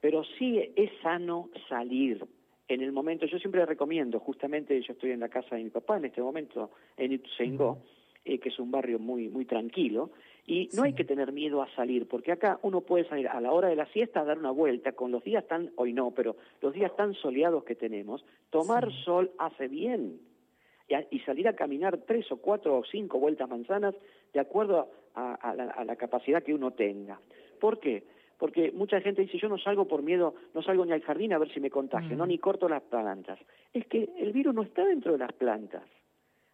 Pero 0.00 0.24
sí 0.38 0.72
es 0.74 0.90
sano 1.02 1.50
salir 1.68 2.26
en 2.68 2.82
el 2.82 2.92
momento, 2.92 3.26
yo 3.26 3.38
siempre 3.38 3.66
recomiendo, 3.66 4.20
justamente 4.20 4.80
yo 4.80 4.92
estoy 4.92 5.10
en 5.10 5.20
la 5.20 5.28
casa 5.28 5.56
de 5.56 5.64
mi 5.64 5.70
papá 5.70 5.96
en 5.96 6.04
este 6.04 6.22
momento, 6.22 6.70
en 6.96 7.12
Ituzaingó, 7.12 7.82
que 8.24 8.40
es 8.48 8.58
un 8.60 8.70
barrio 8.70 9.00
muy, 9.00 9.28
muy 9.28 9.44
tranquilo, 9.44 10.12
y 10.50 10.68
no 10.72 10.82
hay 10.82 10.94
que 10.94 11.04
tener 11.04 11.30
miedo 11.30 11.62
a 11.62 11.70
salir, 11.76 12.08
porque 12.08 12.32
acá 12.32 12.58
uno 12.62 12.80
puede 12.80 13.04
salir 13.08 13.28
a 13.28 13.40
la 13.40 13.52
hora 13.52 13.68
de 13.68 13.76
la 13.76 13.86
siesta 13.86 14.20
a 14.20 14.24
dar 14.24 14.36
una 14.36 14.50
vuelta, 14.50 14.90
con 14.90 15.12
los 15.12 15.22
días 15.22 15.46
tan, 15.46 15.70
hoy 15.76 15.92
no, 15.92 16.10
pero 16.10 16.34
los 16.60 16.74
días 16.74 16.90
tan 16.96 17.14
soleados 17.14 17.62
que 17.62 17.76
tenemos, 17.76 18.24
tomar 18.50 18.90
sol 19.04 19.30
hace 19.38 19.68
bien. 19.68 20.18
Y, 21.12 21.20
salir 21.20 21.46
a 21.46 21.54
caminar 21.54 21.98
tres 21.98 22.32
o 22.32 22.38
cuatro 22.38 22.78
o 22.78 22.84
cinco 22.84 23.20
vueltas 23.20 23.48
manzanas 23.48 23.94
de 24.32 24.40
acuerdo 24.40 24.90
a, 25.14 25.54
la, 25.54 25.94
capacidad 25.94 26.42
que 26.42 26.52
uno 26.52 26.72
tenga. 26.72 27.20
¿Por 27.60 27.78
qué? 27.78 28.02
Porque 28.36 28.72
mucha 28.72 29.00
gente 29.00 29.22
dice, 29.22 29.38
yo 29.38 29.48
no 29.48 29.56
salgo 29.56 29.86
por 29.86 30.02
miedo, 30.02 30.34
no 30.52 30.62
salgo 30.64 30.84
ni 30.84 30.90
al 30.90 31.02
jardín 31.02 31.32
a 31.32 31.38
ver 31.38 31.54
si 31.54 31.60
me 31.60 31.70
contagio, 31.70 32.16
no, 32.16 32.24
mm. 32.24 32.28
ni 32.28 32.38
corto 32.38 32.68
las 32.68 32.82
plantas. 32.82 33.38
Es 33.72 33.86
que 33.86 34.10
el 34.18 34.32
virus 34.32 34.52
no 34.52 34.62
está 34.62 34.84
dentro 34.84 35.12
de 35.12 35.18
las 35.18 35.32
plantas. 35.32 35.84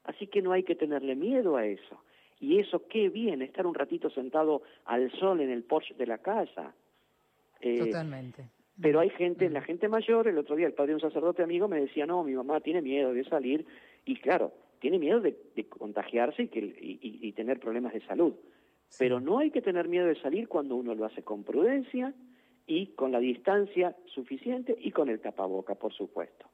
Así 0.04 0.26
que 0.26 0.42
no 0.42 0.52
hay 0.52 0.64
que 0.64 0.74
tenerle 0.74 1.16
miedo 1.16 1.56
a 1.56 1.64
eso. 1.64 1.98
Y 2.38 2.58
eso 2.58 2.86
qué 2.88 3.08
bien, 3.08 3.42
estar 3.42 3.66
un 3.66 3.74
ratito 3.74 4.10
sentado 4.10 4.62
al 4.84 5.10
sol 5.12 5.40
en 5.40 5.50
el 5.50 5.64
porche 5.64 5.94
de 5.94 6.06
la 6.06 6.18
casa. 6.18 6.74
Eh, 7.60 7.78
Totalmente. 7.78 8.50
Pero 8.80 9.00
hay 9.00 9.08
gente, 9.10 9.48
la 9.48 9.62
gente 9.62 9.88
mayor, 9.88 10.28
el 10.28 10.36
otro 10.36 10.54
día 10.54 10.66
el 10.66 10.74
padre 10.74 10.88
de 10.88 10.94
un 10.96 11.00
sacerdote 11.00 11.42
amigo 11.42 11.66
me 11.66 11.80
decía, 11.80 12.04
no, 12.04 12.22
mi 12.22 12.34
mamá 12.34 12.60
tiene 12.60 12.82
miedo 12.82 13.14
de 13.14 13.24
salir, 13.24 13.64
y 14.04 14.16
claro, 14.16 14.52
tiene 14.80 14.98
miedo 14.98 15.20
de, 15.20 15.34
contagiarse 15.68 16.44
y, 16.44 16.48
que, 16.48 16.58
y, 16.78 17.32
tener 17.32 17.58
problemas 17.58 17.94
de 17.94 18.04
salud. 18.06 18.34
Pero 18.98 19.18
no 19.18 19.38
hay 19.38 19.50
que 19.50 19.62
tener 19.62 19.88
miedo 19.88 20.06
de 20.06 20.20
salir 20.20 20.46
cuando 20.46 20.76
uno 20.76 20.94
lo 20.94 21.06
hace 21.06 21.22
con 21.22 21.42
prudencia 21.42 22.14
y 22.66 22.88
con 22.88 23.12
la 23.12 23.18
distancia 23.18 23.96
suficiente 24.06 24.76
y 24.78 24.90
con 24.90 25.08
el 25.08 25.20
tapaboca, 25.20 25.74
por 25.74 25.92
supuesto. 25.92 26.46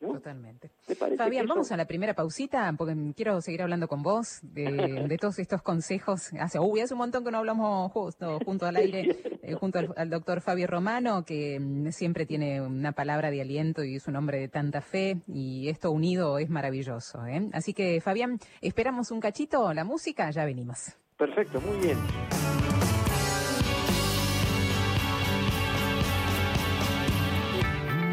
Totalmente. 0.00 0.70
Fabián, 1.16 1.46
vamos 1.46 1.70
a 1.72 1.76
la 1.76 1.84
primera 1.84 2.14
pausita, 2.14 2.72
porque 2.76 2.96
quiero 3.14 3.40
seguir 3.42 3.62
hablando 3.62 3.86
con 3.86 4.02
vos 4.02 4.40
de, 4.42 5.16
todos 5.20 5.38
estos 5.38 5.62
consejos. 5.62 6.30
Hace, 6.40 6.58
uy, 6.58 6.80
hace 6.80 6.94
un 6.94 6.98
montón 6.98 7.22
que 7.22 7.30
no 7.30 7.38
hablamos 7.38 7.92
justo 7.92 8.38
junto 8.44 8.66
al 8.66 8.76
aire, 8.76 9.16
eh, 9.42 9.54
junto 9.54 9.78
al, 9.78 10.08
doctor 10.08 10.40
Fabio 10.40 10.66
Romano, 10.66 11.24
que 11.24 11.60
mm, 11.60 11.90
siempre 11.90 12.24
tiene 12.24 12.62
una 12.62 12.92
palabra 12.92 13.30
de 13.30 13.42
aliento 13.42 13.84
y 13.84 13.96
es 13.96 14.06
un 14.08 14.16
hombre 14.16 14.40
de 14.40 14.48
tanta 14.48 14.80
fe, 14.80 15.20
y 15.26 15.68
esto 15.68 15.90
unido 15.90 16.38
es 16.38 16.48
maravilloso. 16.48 17.26
¿eh? 17.26 17.50
Así 17.52 17.74
que, 17.74 18.00
Fabián, 18.00 18.38
esperamos 18.62 19.10
un 19.10 19.20
cachito, 19.20 19.72
la 19.74 19.84
música, 19.84 20.30
ya 20.30 20.46
venimos. 20.46 20.96
Perfecto, 21.18 21.60
muy 21.60 21.78
bien. 21.78 21.98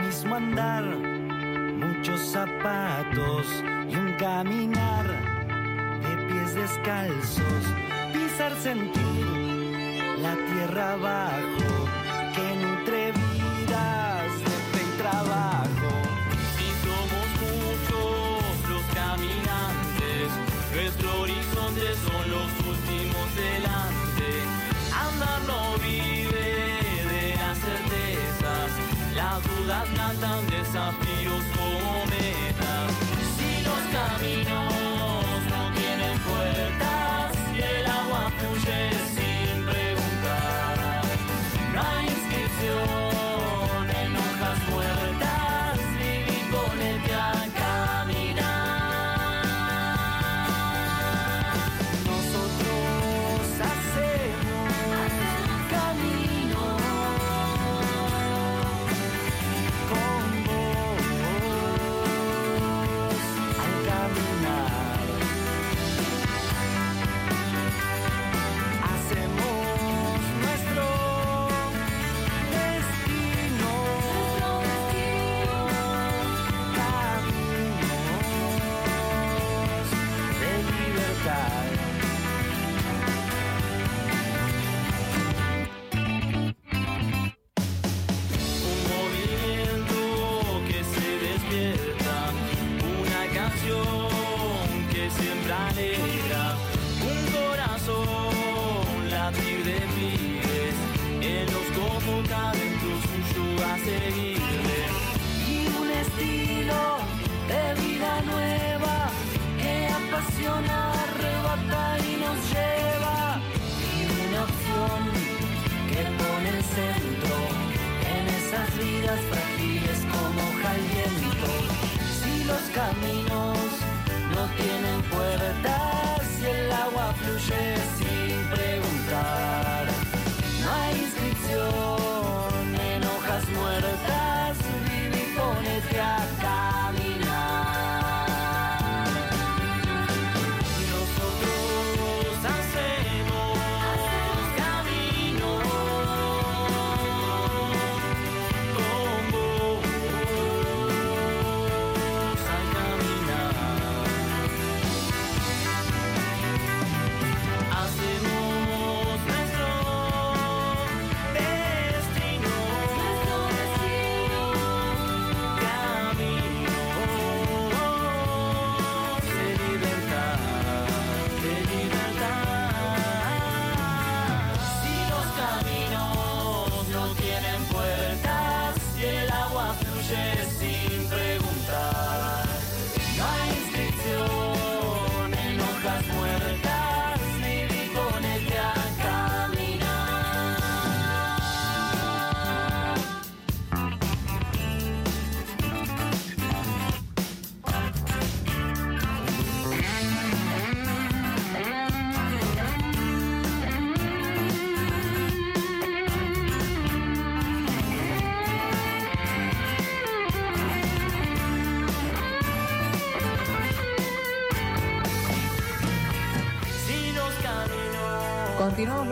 Mismo 0.06 0.36
andar 0.36 0.84
muchos 0.84 1.07
zapatos 2.38 3.48
y 3.90 3.96
un 3.96 4.14
caminar 4.20 5.08
de 6.04 6.14
pies 6.28 6.54
descalzos, 6.54 7.64
pisar 8.14 8.54
sentir 8.62 9.26
la 10.22 10.36
tierra 10.50 10.94
abajo 10.94 11.72
que 12.36 12.48
nutre 12.62 13.12
vidas 13.14 14.07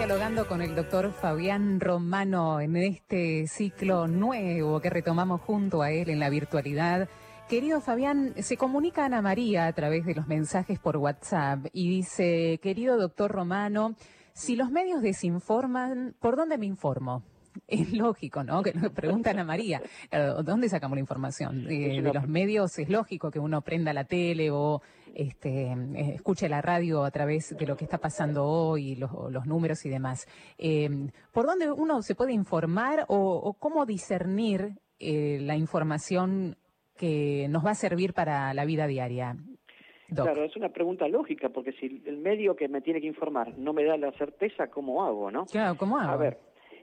dialogando 0.05 0.47
con 0.47 0.61
el 0.61 0.75
doctor 0.75 1.11
Fabián 1.13 1.79
Romano 1.79 2.61
en 2.61 2.75
este 2.75 3.47
ciclo 3.47 4.05
nuevo 4.05 4.79
que 4.79 4.91
retomamos 4.91 5.41
junto 5.41 5.81
a 5.81 5.89
él 5.89 6.11
en 6.11 6.19
la 6.19 6.29
virtualidad. 6.29 7.09
Querido 7.49 7.81
Fabián, 7.81 8.35
se 8.37 8.55
comunica 8.55 9.05
Ana 9.05 9.23
María 9.23 9.65
a 9.65 9.73
través 9.73 10.05
de 10.05 10.13
los 10.13 10.27
mensajes 10.27 10.77
por 10.77 10.97
WhatsApp 10.97 11.65
y 11.73 11.89
dice, 11.89 12.59
querido 12.61 12.99
doctor 12.99 13.31
Romano, 13.31 13.95
si 14.31 14.55
los 14.55 14.69
medios 14.69 15.01
desinforman, 15.01 16.13
¿por 16.19 16.35
dónde 16.35 16.59
me 16.59 16.67
informo? 16.67 17.23
Es 17.67 17.91
lógico, 17.91 18.43
¿no? 18.43 18.61
Que 18.61 18.73
nos 18.73 18.91
preguntan 18.91 19.39
a 19.39 19.43
María, 19.43 19.81
¿dónde 20.43 20.69
sacamos 20.69 20.97
la 20.97 20.99
información? 20.99 21.65
Eh, 21.67 22.01
de 22.01 22.13
los 22.13 22.27
medios 22.27 22.77
es 22.77 22.89
lógico 22.89 23.31
que 23.31 23.39
uno 23.39 23.61
prenda 23.61 23.91
la 23.91 24.03
tele 24.03 24.51
o 24.51 24.83
este, 25.15 25.71
eh, 25.71 26.13
escuche 26.15 26.47
la 26.49 26.61
radio 26.61 27.03
a 27.03 27.11
través 27.11 27.55
de 27.57 27.65
lo 27.65 27.75
que 27.75 27.85
está 27.85 27.97
pasando 27.97 28.45
hoy, 28.45 28.95
los, 28.95 29.11
los 29.31 29.45
números 29.45 29.85
y 29.85 29.89
demás. 29.89 30.27
Eh, 30.57 30.89
¿Por 31.31 31.45
dónde 31.45 31.71
uno 31.71 32.01
se 32.01 32.15
puede 32.15 32.33
informar 32.33 33.05
o, 33.07 33.55
cómo 33.59 33.85
discernir 33.85 34.75
la 34.99 35.55
información 35.55 36.55
que 36.97 37.47
nos 37.49 37.65
va 37.65 37.71
a 37.71 37.75
servir 37.75 38.13
para 38.13 38.53
la 38.53 38.65
vida 38.65 38.87
diaria? 38.87 39.35
Claro, 40.07 40.43
es 40.43 40.55
una 40.55 40.69
pregunta 40.69 41.07
lógica, 41.07 41.49
porque 41.49 41.71
si 41.73 42.03
el 42.05 42.17
medio 42.17 42.55
que 42.55 42.67
me 42.67 42.81
tiene 42.81 43.01
que 43.01 43.07
informar 43.07 43.57
no 43.57 43.73
me 43.73 43.83
da 43.83 43.97
la 43.97 44.11
certeza, 44.13 44.67
¿cómo 44.67 45.03
hago, 45.03 45.31
no? 45.31 45.45
Claro, 45.45 45.75
¿cómo 45.77 45.97
hago? 45.97 46.11
A 46.11 46.17
ver, 46.17 46.37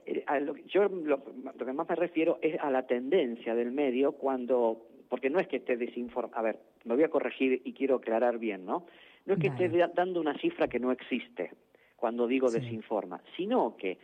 eh, 0.05 0.25
yo 0.67 0.83
lo, 0.89 1.23
que 1.23 1.73
más 1.73 1.87
me 1.87 1.95
refiero 1.95 2.37
es 2.41 2.59
a 2.59 2.69
la 2.69 2.85
tendencia 2.85 3.55
del 3.55 3.71
medio 3.71 4.13
cuando, 4.13 4.87
porque 5.09 5.29
no 5.29 5.39
es 5.39 5.47
que 5.47 5.57
esté 5.57 5.77
desinformando, 5.77 6.37
a 6.37 6.41
ver, 6.41 6.59
me 6.83 6.95
voy 6.95 7.03
a 7.03 7.09
corregir 7.09 7.61
y 7.63 7.73
quiero 7.73 7.95
aclarar 7.95 8.37
bien, 8.37 8.65
¿no? 8.65 8.85
No 9.25 9.35
es 9.35 9.39
que 9.39 9.47
esté 9.47 9.69
dando 9.93 10.19
una 10.19 10.37
cifra 10.37 10.67
que 10.67 10.79
no 10.79 10.91
existe 10.91 11.51
cuando 11.95 12.27
digo 12.27 12.51
desinforma, 12.51 13.21
sino 13.37 13.77
que 13.77 13.97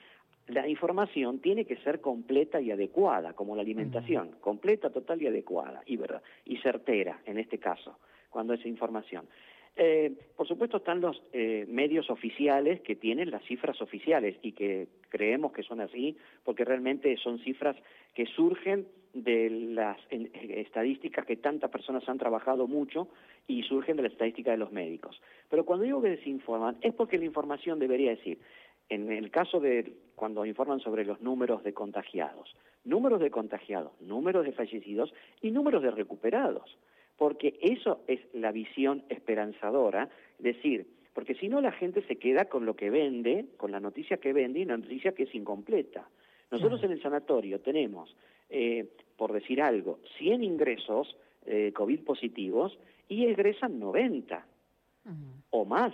la 0.48 0.68
información 0.68 1.40
tiene 1.40 1.66
que 1.66 1.78
ser 1.78 2.02
completa 2.02 2.62
y 2.62 2.72
adecuada, 2.72 3.34
como 3.34 3.56
la 3.56 3.62
alimentación, 3.62 4.36
completa, 4.40 4.90
total 4.90 5.22
y 5.22 5.28
adecuada, 5.28 5.84
y, 5.86 5.98
¿verdad? 5.98 6.24
y 6.46 6.58
certera 6.58 7.20
en 7.26 7.38
este 7.38 7.60
caso, 7.60 8.00
cuando 8.30 8.54
es 8.54 8.66
información. 8.66 9.28
Eh, 9.76 10.12
por 10.36 10.48
supuesto 10.48 10.78
están 10.78 11.00
los 11.00 11.22
eh, 11.32 11.66
medios 11.70 12.10
oficiales 12.10 12.82
que 12.82 12.96
tienen 12.96 13.32
las 13.32 13.44
cifras 13.44 13.82
oficiales 13.82 14.36
y 14.42 14.52
que 14.52 14.88
creemos 15.10 15.54
que 15.54 15.64
son 15.64 15.80
así 15.80 16.18
porque 16.44 16.66
realmente 16.66 17.16
son 17.18 17.40
cifras 17.40 17.78
que 18.14 18.26
surgen 18.26 18.88
de 19.14 19.50
las 19.50 19.98
estadísticas 20.10 21.26
que 21.26 21.38
tantas 21.38 21.70
personas 21.70 22.08
han 22.08 22.18
trabajado 22.18 22.68
mucho 22.68 23.08
y 23.48 23.64
surgen 23.64 23.98
de 23.98 24.04
la 24.04 24.10
estadística 24.10 24.52
de 24.52 24.58
los 24.58 24.72
médicos. 24.72 25.22
Pero 25.50 25.66
cuando 25.66 25.86
digo 25.86 26.02
que 26.02 26.10
desinforman 26.10 26.78
es 26.82 26.94
porque 26.94 27.18
la 27.18 27.26
información 27.26 27.80
debería 27.80 28.12
decir, 28.12 28.40
en 28.90 29.12
el 29.12 29.32
caso 29.32 29.60
de 29.60 29.94
cuando 30.16 30.46
informan 30.46 30.80
sobre 30.80 31.06
los 31.06 31.22
números 31.22 31.64
de 31.64 31.74
contagiados, 31.74 32.56
números 32.84 33.20
de 33.20 33.32
contagiados, 33.32 33.92
números 34.02 34.46
de 34.46 34.52
fallecidos 34.52 35.14
y 35.42 35.52
números 35.52 35.84
de 35.84 35.92
recuperados 35.92 36.78
porque 37.20 37.60
eso 37.62 38.00
es 38.08 38.22
la 38.34 38.52
visión 38.54 39.04
esperanzadora, 39.10 40.10
es 40.38 40.44
decir, 40.44 40.88
porque 41.14 41.36
si 41.36 41.50
no 41.50 41.60
la 41.60 41.74
gente 41.74 42.02
se 42.08 42.16
queda 42.16 42.46
con 42.46 42.66
lo 42.66 42.78
que 42.78 42.90
vende, 42.90 43.46
con 43.58 43.72
la 43.72 43.82
noticia 43.82 44.18
que 44.18 44.32
vende 44.32 44.60
y 44.60 44.64
una 44.64 44.78
noticia 44.78 45.12
que 45.12 45.24
es 45.24 45.36
incompleta. 45.36 46.08
Nosotros 46.50 46.82
en 46.82 46.92
el 46.92 47.02
sanatorio 47.02 47.60
tenemos, 47.60 48.16
eh, 48.50 48.88
por 49.18 49.34
decir 49.34 49.62
algo, 49.62 50.00
100 50.18 50.44
ingresos 50.44 51.16
eh, 51.46 51.72
COVID 51.74 52.04
positivos 52.04 52.78
y 53.08 53.26
egresan 53.26 53.80
90 53.80 54.46
o 55.50 55.66
más. 55.66 55.94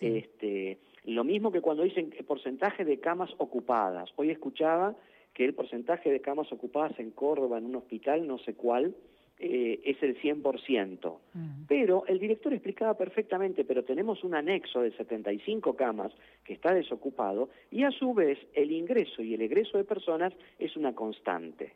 Este, 0.00 0.78
lo 1.04 1.22
mismo 1.22 1.52
que 1.52 1.60
cuando 1.60 1.84
dicen 1.84 2.10
porcentaje 2.26 2.84
de 2.84 2.98
camas 2.98 3.30
ocupadas. 3.38 4.10
Hoy 4.16 4.30
escuchaba 4.30 4.96
que 5.32 5.44
el 5.44 5.54
porcentaje 5.54 6.10
de 6.10 6.20
camas 6.20 6.50
ocupadas 6.52 6.98
en 6.98 7.10
Córdoba, 7.10 7.58
en 7.58 7.66
un 7.66 7.76
hospital, 7.76 8.26
no 8.26 8.38
sé 8.38 8.54
cuál, 8.54 8.94
eh, 9.38 9.80
es 9.84 10.02
el 10.02 10.20
100%. 10.20 11.18
Mm. 11.32 11.64
Pero 11.66 12.06
el 12.06 12.18
director 12.18 12.52
explicaba 12.52 12.94
perfectamente, 12.94 13.64
pero 13.64 13.84
tenemos 13.84 14.22
un 14.22 14.34
anexo 14.34 14.80
de 14.80 14.92
75 14.96 15.74
camas 15.74 16.12
que 16.44 16.54
está 16.54 16.72
desocupado 16.72 17.50
y 17.70 17.82
a 17.84 17.90
su 17.90 18.14
vez 18.14 18.38
el 18.54 18.70
ingreso 18.70 19.22
y 19.22 19.34
el 19.34 19.42
egreso 19.42 19.76
de 19.76 19.84
personas 19.84 20.32
es 20.58 20.76
una 20.76 20.94
constante. 20.94 21.74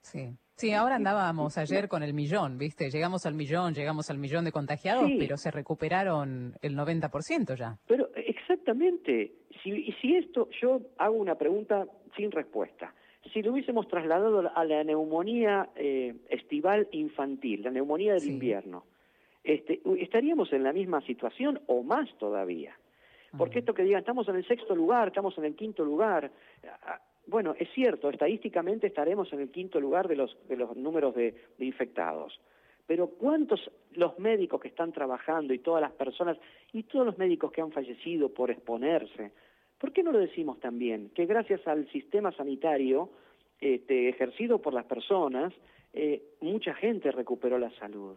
Sí. 0.00 0.30
Sí, 0.54 0.72
ahora 0.72 0.96
andábamos 0.96 1.56
ayer 1.56 1.88
con 1.88 2.02
el 2.02 2.12
millón, 2.12 2.58
¿viste? 2.58 2.90
Llegamos 2.90 3.24
al 3.24 3.34
millón, 3.34 3.72
llegamos 3.72 4.10
al 4.10 4.18
millón 4.18 4.44
de 4.44 4.52
contagiados, 4.52 5.10
pero 5.18 5.38
se 5.38 5.50
recuperaron 5.50 6.52
el 6.60 6.76
90% 6.76 7.56
ya. 7.56 7.78
Pero 7.86 8.10
exactamente, 8.14 9.32
si, 9.62 9.90
si 10.02 10.16
esto, 10.16 10.50
yo 10.60 10.82
hago 10.98 11.16
una 11.16 11.36
pregunta 11.36 11.86
sin 12.14 12.30
respuesta 12.30 12.94
si 13.32 13.42
lo 13.42 13.52
hubiésemos 13.52 13.86
trasladado 13.88 14.50
a 14.54 14.64
la 14.64 14.82
neumonía 14.84 15.68
eh, 15.76 16.14
estival 16.28 16.88
infantil, 16.92 17.62
la 17.62 17.70
neumonía 17.70 18.14
del 18.14 18.28
invierno, 18.28 18.84
este, 19.44 19.80
estaríamos 19.98 20.52
en 20.52 20.62
la 20.62 20.72
misma 20.72 21.00
situación 21.02 21.60
o 21.66 21.82
más 21.82 22.08
todavía. 22.18 22.76
Porque 23.38 23.60
esto 23.60 23.74
que 23.74 23.84
digan, 23.84 24.00
estamos 24.00 24.28
en 24.28 24.36
el 24.36 24.46
sexto 24.46 24.74
lugar, 24.74 25.08
estamos 25.08 25.38
en 25.38 25.44
el 25.44 25.54
quinto 25.54 25.84
lugar, 25.84 26.32
bueno, 27.28 27.54
es 27.56 27.68
cierto, 27.72 28.10
estadísticamente 28.10 28.88
estaremos 28.88 29.32
en 29.32 29.40
el 29.40 29.50
quinto 29.50 29.78
lugar 29.80 30.08
de 30.08 30.16
los, 30.16 30.36
de 30.48 30.56
los 30.56 30.76
números 30.76 31.14
de, 31.14 31.34
de 31.56 31.64
infectados. 31.64 32.40
Pero 32.88 33.06
¿cuántos 33.06 33.70
los 33.92 34.18
médicos 34.18 34.60
que 34.60 34.66
están 34.66 34.90
trabajando 34.90 35.54
y 35.54 35.60
todas 35.60 35.80
las 35.80 35.92
personas 35.92 36.38
y 36.72 36.82
todos 36.82 37.06
los 37.06 37.18
médicos 37.18 37.52
que 37.52 37.60
han 37.60 37.70
fallecido 37.70 38.30
por 38.30 38.50
exponerse, 38.50 39.30
¿Por 39.80 39.92
qué 39.92 40.02
no 40.02 40.12
lo 40.12 40.18
decimos 40.18 40.60
también? 40.60 41.10
Que 41.14 41.24
gracias 41.24 41.66
al 41.66 41.88
sistema 41.90 42.30
sanitario 42.32 43.08
este, 43.60 44.10
ejercido 44.10 44.60
por 44.60 44.74
las 44.74 44.84
personas, 44.84 45.54
eh, 45.94 46.22
mucha 46.42 46.74
gente 46.74 47.10
recuperó 47.10 47.58
la 47.58 47.70
salud. 47.78 48.14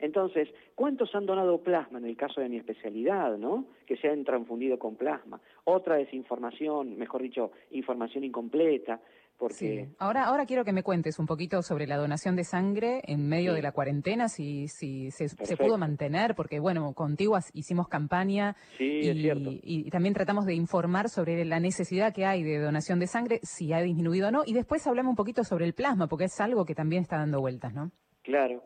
Entonces, 0.00 0.48
¿cuántos 0.74 1.14
han 1.14 1.24
donado 1.24 1.62
plasma 1.62 1.98
en 1.98 2.06
el 2.06 2.16
caso 2.16 2.40
de 2.40 2.48
mi 2.48 2.56
especialidad, 2.56 3.38
no? 3.38 3.66
Que 3.86 3.96
se 3.96 4.08
han 4.08 4.24
transfundido 4.24 4.76
con 4.76 4.96
plasma. 4.96 5.40
Otra 5.62 5.94
desinformación, 5.94 6.98
mejor 6.98 7.22
dicho, 7.22 7.52
información 7.70 8.24
incompleta. 8.24 9.00
Porque... 9.38 9.88
Ahora, 9.98 10.24
ahora 10.24 10.46
quiero 10.46 10.64
que 10.64 10.72
me 10.72 10.82
cuentes 10.82 11.18
un 11.18 11.26
poquito 11.26 11.62
sobre 11.62 11.86
la 11.86 11.96
donación 11.96 12.36
de 12.36 12.44
sangre 12.44 13.02
en 13.04 13.28
medio 13.28 13.52
de 13.52 13.62
la 13.62 13.72
cuarentena, 13.72 14.28
si, 14.28 14.68
si 14.68 15.10
se, 15.10 15.28
pudo 15.56 15.76
mantener, 15.76 16.34
porque 16.34 16.60
bueno, 16.60 16.92
contigo 16.94 17.36
hicimos 17.52 17.88
campaña 17.88 18.56
y, 18.78 19.10
y, 19.10 19.90
también 19.90 20.14
tratamos 20.14 20.46
de 20.46 20.54
informar 20.54 21.08
sobre 21.08 21.44
la 21.44 21.60
necesidad 21.60 22.14
que 22.14 22.26
hay 22.26 22.42
de 22.42 22.58
donación 22.58 23.00
de 23.00 23.06
sangre, 23.06 23.40
si 23.42 23.72
ha 23.72 23.80
disminuido 23.80 24.28
o 24.28 24.30
no, 24.30 24.42
y 24.46 24.54
después 24.54 24.86
hablamos 24.86 25.10
un 25.10 25.16
poquito 25.16 25.44
sobre 25.44 25.66
el 25.66 25.74
plasma, 25.74 26.06
porque 26.06 26.24
es 26.24 26.40
algo 26.40 26.64
que 26.64 26.74
también 26.74 27.02
está 27.02 27.16
dando 27.16 27.40
vueltas, 27.40 27.74
¿no? 27.74 27.90
Claro. 28.22 28.62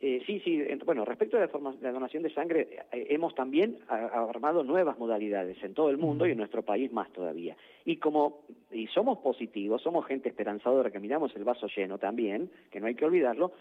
Eh, 0.00 0.22
sí, 0.26 0.40
sí. 0.40 0.62
Bueno, 0.84 1.06
respecto 1.06 1.38
a 1.38 1.40
la, 1.40 1.92
donación 1.92 2.22
de 2.22 2.30
sangre, 2.30 2.68
eh, 2.92 3.06
hemos 3.10 3.34
también 3.34 3.78
armado 3.88 4.62
nuevas 4.62 4.98
modalidades 4.98 5.56
en 5.62 5.72
todo 5.72 5.88
el 5.88 5.96
mundo 5.96 6.26
y 6.26 6.32
en 6.32 6.38
nuestro 6.38 6.62
país 6.62 6.92
más 6.92 7.10
todavía. 7.12 7.56
Y 7.84 7.96
como 7.96 8.42
y 8.70 8.86
somos 8.88 9.18
positivos, 9.18 9.82
somos 9.82 10.06
gente 10.06 10.28
esperanzadora 10.28 10.90
que 10.90 11.00
miramos 11.00 11.34
el 11.34 11.44
vaso 11.44 11.66
lleno 11.74 11.98
también, 11.98 12.50
que 12.70 12.78
no 12.78 12.88
hay 12.88 12.94
que 12.94 13.06
olvidarlo, 13.06 13.52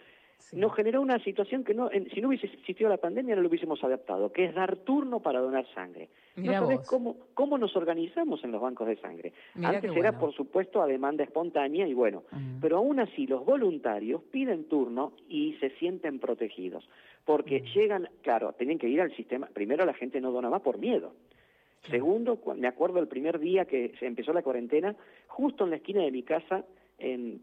nos 0.54 0.74
generó 0.76 1.02
una 1.02 1.20
situación 1.20 1.64
que 1.64 1.74
no, 1.74 1.90
si 2.14 2.22
no 2.22 2.30
hubiese 2.30 2.48
existido 2.48 2.90
la 2.90 2.98
pandemia 2.98 3.36
no 3.36 3.42
lo 3.42 3.50
hubiésemos 3.50 3.84
adaptado, 3.84 4.32
que 4.32 4.46
es 4.46 4.56
dar 4.56 4.78
turno 4.78 5.20
para 5.20 5.40
donar 5.40 5.66
sangre. 5.74 6.10
no 6.36 6.52
sabés 6.52 6.88
cómo, 6.88 7.18
cómo 7.34 7.58
nos 7.58 7.76
organizamos 7.76 8.44
en 8.44 8.52
los 8.52 8.62
bancos 8.62 8.88
de 8.88 8.98
sangre. 8.98 9.34
Antes 9.62 9.96
era, 9.96 10.18
por 10.18 10.34
supuesto, 10.34 10.82
a 10.82 10.88
demanda 10.88 11.24
espontánea 11.24 11.88
y 11.88 11.94
bueno, 11.94 12.24
pero 12.62 12.78
aún 12.78 13.00
así 13.00 13.28
los 13.28 13.46
voluntarios 13.46 14.22
piden 14.32 14.66
turno 14.66 15.14
y 15.28 15.54
se 15.60 15.72
sienten 15.72 16.20
protegidos, 16.20 16.88
porque 17.26 17.64
llegan, 17.74 18.10
claro, 18.22 18.54
tienen 18.54 18.78
que 18.78 18.88
ir 18.88 19.02
al 19.02 19.16
sistema, 19.16 19.48
primero 19.48 19.86
la 19.86 19.94
gente 19.94 20.22
no 20.22 20.32
donaba 20.32 20.60
por 20.60 20.78
miedo. 20.78 21.14
Segundo, 21.90 22.40
me 22.56 22.68
acuerdo 22.68 23.00
el 23.00 23.08
primer 23.08 23.40
día 23.40 23.66
que 23.66 23.94
se 24.00 24.08
empezó 24.08 24.34
la 24.34 24.42
cuarentena, 24.42 24.96
justo 25.28 25.66
en 25.66 25.70
la 25.70 25.76
esquina 25.76 26.02
de 26.02 26.12
mi 26.12 26.24
casa, 26.24 26.66
en 26.98 27.42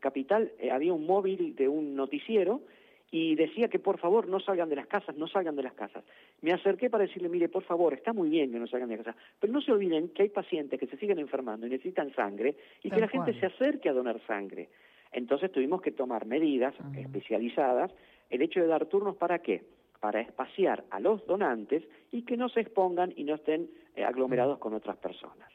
Capital 0.00 0.52
eh, 0.58 0.70
había 0.70 0.92
un 0.92 1.06
móvil 1.06 1.54
de 1.54 1.68
un 1.68 1.94
noticiero 1.94 2.62
y 3.10 3.34
decía 3.34 3.68
que 3.68 3.78
por 3.78 3.98
favor 3.98 4.26
no 4.26 4.40
salgan 4.40 4.70
de 4.70 4.76
las 4.76 4.86
casas, 4.86 5.14
no 5.16 5.28
salgan 5.28 5.54
de 5.54 5.62
las 5.62 5.74
casas. 5.74 6.02
Me 6.40 6.50
acerqué 6.52 6.88
para 6.88 7.04
decirle, 7.04 7.28
mire, 7.28 7.50
por 7.50 7.62
favor, 7.62 7.92
está 7.92 8.14
muy 8.14 8.30
bien 8.30 8.50
que 8.50 8.58
no 8.58 8.66
salgan 8.66 8.88
de 8.88 8.96
las 8.96 9.04
casas, 9.04 9.22
pero 9.38 9.52
no 9.52 9.60
se 9.60 9.70
olviden 9.70 10.08
que 10.08 10.22
hay 10.22 10.28
pacientes 10.30 10.80
que 10.80 10.86
se 10.86 10.96
siguen 10.96 11.18
enfermando 11.18 11.66
y 11.66 11.70
necesitan 11.70 12.12
sangre 12.14 12.56
y 12.82 12.90
que 12.90 13.00
la 13.00 13.08
gente 13.08 13.38
se 13.38 13.46
acerque 13.46 13.90
a 13.90 13.92
donar 13.92 14.18
sangre. 14.26 14.70
Entonces 15.12 15.52
tuvimos 15.52 15.82
que 15.82 15.92
tomar 15.92 16.24
medidas 16.24 16.74
especializadas. 16.96 17.92
El 18.30 18.40
hecho 18.40 18.60
de 18.60 18.66
dar 18.66 18.86
turnos, 18.86 19.16
¿para 19.16 19.40
qué? 19.40 19.62
Para 20.00 20.22
espaciar 20.22 20.84
a 20.90 20.98
los 20.98 21.26
donantes 21.26 21.84
y 22.10 22.22
que 22.22 22.38
no 22.38 22.48
se 22.48 22.60
expongan 22.60 23.12
y 23.14 23.24
no 23.24 23.34
estén 23.34 23.68
eh, 23.94 24.04
aglomerados 24.04 24.58
con 24.58 24.72
otras 24.72 24.96
personas. 24.96 25.50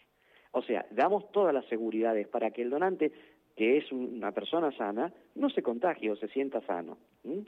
O 0.52 0.62
sea, 0.62 0.86
damos 0.92 1.32
todas 1.32 1.54
las 1.54 1.66
seguridades 1.66 2.28
para 2.28 2.52
que 2.52 2.62
el 2.62 2.70
donante 2.70 3.12
que 3.58 3.78
es 3.78 3.92
una 3.92 4.32
persona 4.32 4.72
sana, 4.78 5.12
no 5.36 5.50
se 5.50 5.64
contagie 5.64 6.12
o 6.12 6.16
se 6.16 6.28
sienta 6.28 6.62
sano, 6.62 6.98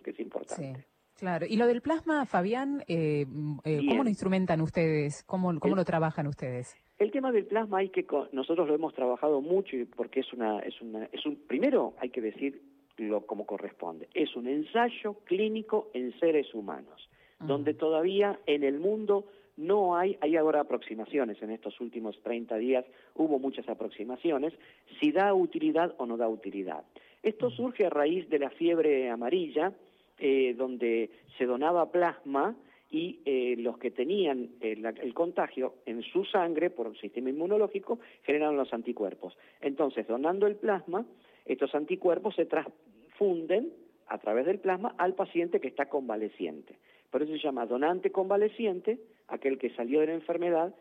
que 0.03 0.09
es 0.09 0.19
importante. 0.19 0.75
Sí. 0.75 0.85
Claro, 1.19 1.45
y 1.47 1.57
lo 1.57 1.67
del 1.67 1.81
plasma, 1.81 2.25
Fabián, 2.25 2.81
eh, 2.87 3.25
eh 3.65 3.81
¿cómo 3.87 4.03
lo 4.03 4.09
instrumentan 4.09 4.61
ustedes? 4.61 5.23
¿Cómo, 5.25 5.59
cómo 5.59 5.75
lo 5.75 5.83
trabajan 5.83 6.27
ustedes? 6.27 6.75
El 6.97 7.11
tema 7.11 7.31
del 7.31 7.45
plasma 7.45 7.79
hay 7.79 7.89
que 7.89 8.05
nosotros 8.31 8.67
lo 8.67 8.73
hemos 8.73 8.93
trabajado 8.93 9.41
mucho 9.41 9.75
porque 9.95 10.21
es 10.21 10.33
una 10.33 10.59
es 10.59 10.81
una 10.81 11.05
es 11.11 11.25
un 11.25 11.35
primero 11.35 11.93
hay 11.99 12.09
que 12.09 12.21
decir 12.21 12.61
lo 12.97 13.25
como 13.25 13.45
corresponde. 13.45 14.07
Es 14.13 14.35
un 14.35 14.47
ensayo 14.47 15.15
clínico 15.25 15.89
en 15.93 16.17
seres 16.19 16.53
humanos, 16.53 17.09
donde 17.39 17.73
todavía 17.73 18.39
en 18.45 18.63
el 18.63 18.79
mundo 18.79 19.25
no 19.59 19.97
hay, 19.97 20.17
hay 20.21 20.37
ahora 20.37 20.61
aproximaciones, 20.61 21.41
en 21.41 21.51
estos 21.51 21.79
últimos 21.81 22.17
30 22.23 22.55
días 22.57 22.85
hubo 23.15 23.39
muchas 23.39 23.67
aproximaciones, 23.67 24.53
si 24.99 25.11
da 25.11 25.33
utilidad 25.33 25.93
o 25.97 26.05
no 26.05 26.15
da 26.15 26.29
utilidad. 26.29 26.83
Esto 27.21 27.49
surge 27.49 27.85
a 27.85 27.89
raíz 27.89 28.29
de 28.29 28.39
la 28.39 28.49
fiebre 28.51 29.09
amarilla, 29.09 29.73
eh, 30.17 30.55
donde 30.57 31.09
se 31.37 31.45
donaba 31.45 31.91
plasma 31.91 32.55
y 32.89 33.19
eh, 33.25 33.55
los 33.57 33.77
que 33.77 33.91
tenían 33.91 34.49
el, 34.61 34.85
el, 34.85 35.13
contagio 35.13 35.75
en 35.85 36.01
su 36.03 36.23
sangre 36.25 36.69
por 36.69 36.87
el 36.87 36.97
sistema 36.97 37.29
inmunológico 37.29 37.99
generaron 38.23 38.55
los 38.55 38.73
anticuerpos. 38.73 39.37
Entonces, 39.59 40.07
donando 40.07 40.47
el 40.47 40.55
plasma, 40.55 41.05
estos 41.45 41.75
anticuerpos 41.75 42.35
se 42.35 42.45
transfunden 42.45 43.73
a 44.07 44.17
través 44.17 44.45
del 44.45 44.59
plasma 44.59 44.95
al 44.97 45.13
paciente 45.15 45.59
que 45.59 45.67
está 45.67 45.87
convaleciente. 45.87 46.77
Por 47.11 47.21
eso 47.21 47.33
se 47.33 47.39
llama 47.39 47.65
donante 47.65 48.11
convaleciente, 48.11 48.99
aquel 49.29 49.57
que 49.57 49.69
salió 49.71 50.01
de 50.01 50.07
la 50.07 50.13
enfermedad 50.13 50.73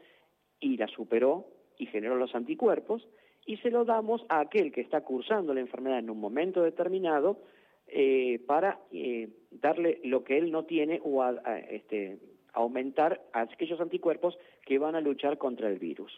y 0.60 0.76
la 0.76 0.88
superó 0.88 1.46
y 1.78 1.86
generó 1.86 2.16
los 2.16 2.34
anticuerpos, 2.34 3.06
y 3.46 3.56
se 3.58 3.70
lo 3.70 3.84
damos 3.84 4.24
a 4.28 4.40
aquel 4.40 4.72
que 4.72 4.80
está 4.80 5.00
cursando 5.02 5.54
la 5.54 5.60
enfermedad 5.60 6.00
en 6.00 6.10
un 6.10 6.20
momento 6.20 6.62
determinado 6.62 7.38
eh, 7.86 8.40
para 8.46 8.80
eh, 8.92 9.28
darle 9.50 10.00
lo 10.04 10.22
que 10.22 10.36
él 10.36 10.50
no 10.50 10.64
tiene 10.64 11.00
o 11.02 11.22
a, 11.22 11.58
este, 11.70 12.18
aumentar 12.52 13.22
aquellos 13.32 13.80
anticuerpos 13.80 14.36
que 14.66 14.78
van 14.78 14.96
a 14.96 15.00
luchar 15.00 15.38
contra 15.38 15.70
el 15.70 15.78
virus. 15.78 16.12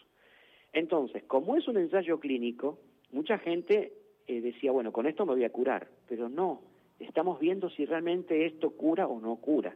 Entonces, 0.73 1.23
como 1.23 1.55
es 1.55 1.67
un 1.67 1.77
ensayo 1.77 2.19
clínico, 2.19 2.79
mucha 3.11 3.37
gente 3.37 3.93
eh, 4.27 4.41
decía, 4.41 4.71
bueno, 4.71 4.91
con 4.91 5.05
esto 5.05 5.25
me 5.25 5.33
voy 5.33 5.45
a 5.45 5.51
curar, 5.51 5.87
pero 6.09 6.27
no, 6.27 6.61
estamos 6.99 7.39
viendo 7.39 7.69
si 7.69 7.85
realmente 7.85 8.45
esto 8.45 8.71
cura 8.71 9.07
o 9.07 9.21
no 9.21 9.37
cura 9.37 9.73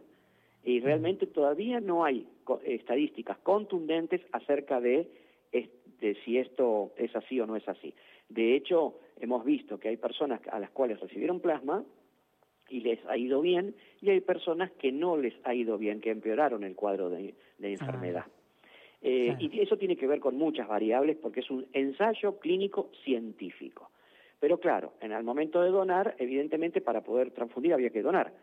y 0.66 0.80
realmente 0.80 1.28
todavía 1.28 1.80
no 1.80 2.04
hay 2.04 2.28
estadísticas 2.66 3.38
contundentes 3.38 4.22
acerca 4.32 4.82
de, 4.82 5.08
si 6.26 6.38
esto 6.38 6.92
es 6.98 7.16
así 7.16 7.40
o 7.40 7.46
no 7.46 7.56
es 7.56 7.68
así. 7.70 7.94
De 8.30 8.56
hecho, 8.56 9.00
hemos 9.20 9.46
visto 9.46 9.80
que 9.80 9.90
hay 9.90 9.98
personas 9.98 10.42
a 10.52 10.60
las 10.60 10.72
cuales 10.72 11.00
recibieron 11.00 11.40
plasma 11.40 11.86
y 12.68 12.82
les 12.82 13.00
ha 13.06 13.16
ido 13.16 13.42
bien, 13.42 13.76
y 14.02 14.10
hay 14.10 14.22
personas 14.22 14.72
que 14.72 14.92
no 14.92 15.18
les 15.18 15.36
ha 15.44 15.54
ido 15.54 15.78
bien, 15.78 16.02
que 16.02 16.10
empeoraron 16.10 16.64
el 16.64 16.76
cuadro 16.76 17.12
de, 17.12 17.36
enfermedad. 17.60 18.26
Eh, 19.04 19.36
y 19.38 19.60
eso 19.60 19.78
tiene 19.78 19.96
que 19.96 20.08
ver 20.08 20.20
con 20.20 20.36
muchas 20.36 20.68
variables 20.68 21.16
porque 21.18 21.42
es 21.42 21.52
un 21.52 21.68
ensayo 21.74 22.40
clínico 22.40 22.90
científico. 23.04 23.92
Pero 24.40 24.60
claro, 24.60 24.94
en 25.00 25.12
el 25.12 25.24
momento 25.24 25.62
de 25.62 25.70
donar, 25.70 26.16
evidentemente 26.18 26.82
para 26.82 27.02
poder 27.02 27.30
transfundir 27.32 27.74
había 27.74 27.92
que 27.92 28.02
donar. 28.02 28.34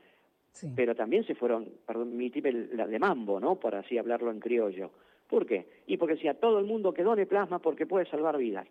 Pero 0.76 0.94
también 0.94 1.24
se 1.24 1.34
fueron, 1.34 1.68
perdón, 1.86 2.16
mi 2.16 2.30
la 2.72 2.86
de 2.86 2.98
mambo, 2.98 3.40
¿no? 3.40 3.56
Por 3.56 3.74
así 3.74 3.98
hablarlo 3.98 4.30
en 4.30 4.38
criollo. 4.38 4.90
¿Por 5.28 5.46
qué? 5.46 5.66
Y 5.86 5.96
porque 5.96 6.14
decía 6.14 6.34
todo 6.34 6.58
el 6.58 6.66
mundo 6.66 6.92
que 6.92 7.02
done 7.02 7.26
plasma 7.26 7.58
porque 7.58 7.86
puede 7.86 8.06
salvar 8.06 8.36
vidas. 8.36 8.68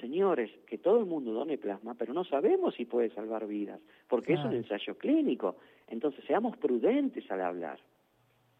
Señores, 0.00 0.50
que 0.66 0.78
todo 0.78 0.98
el 0.98 1.06
mundo 1.06 1.32
done 1.32 1.56
plasma, 1.56 1.94
pero 1.94 2.12
no 2.12 2.24
sabemos 2.24 2.74
si 2.74 2.84
puede 2.84 3.10
salvar 3.14 3.46
vidas, 3.46 3.80
porque 4.08 4.34
es 4.34 4.44
un 4.44 4.52
ensayo 4.52 4.98
clínico. 4.98 5.56
Entonces, 5.88 6.24
seamos 6.26 6.56
prudentes 6.56 7.30
al 7.30 7.40
hablar. 7.40 7.80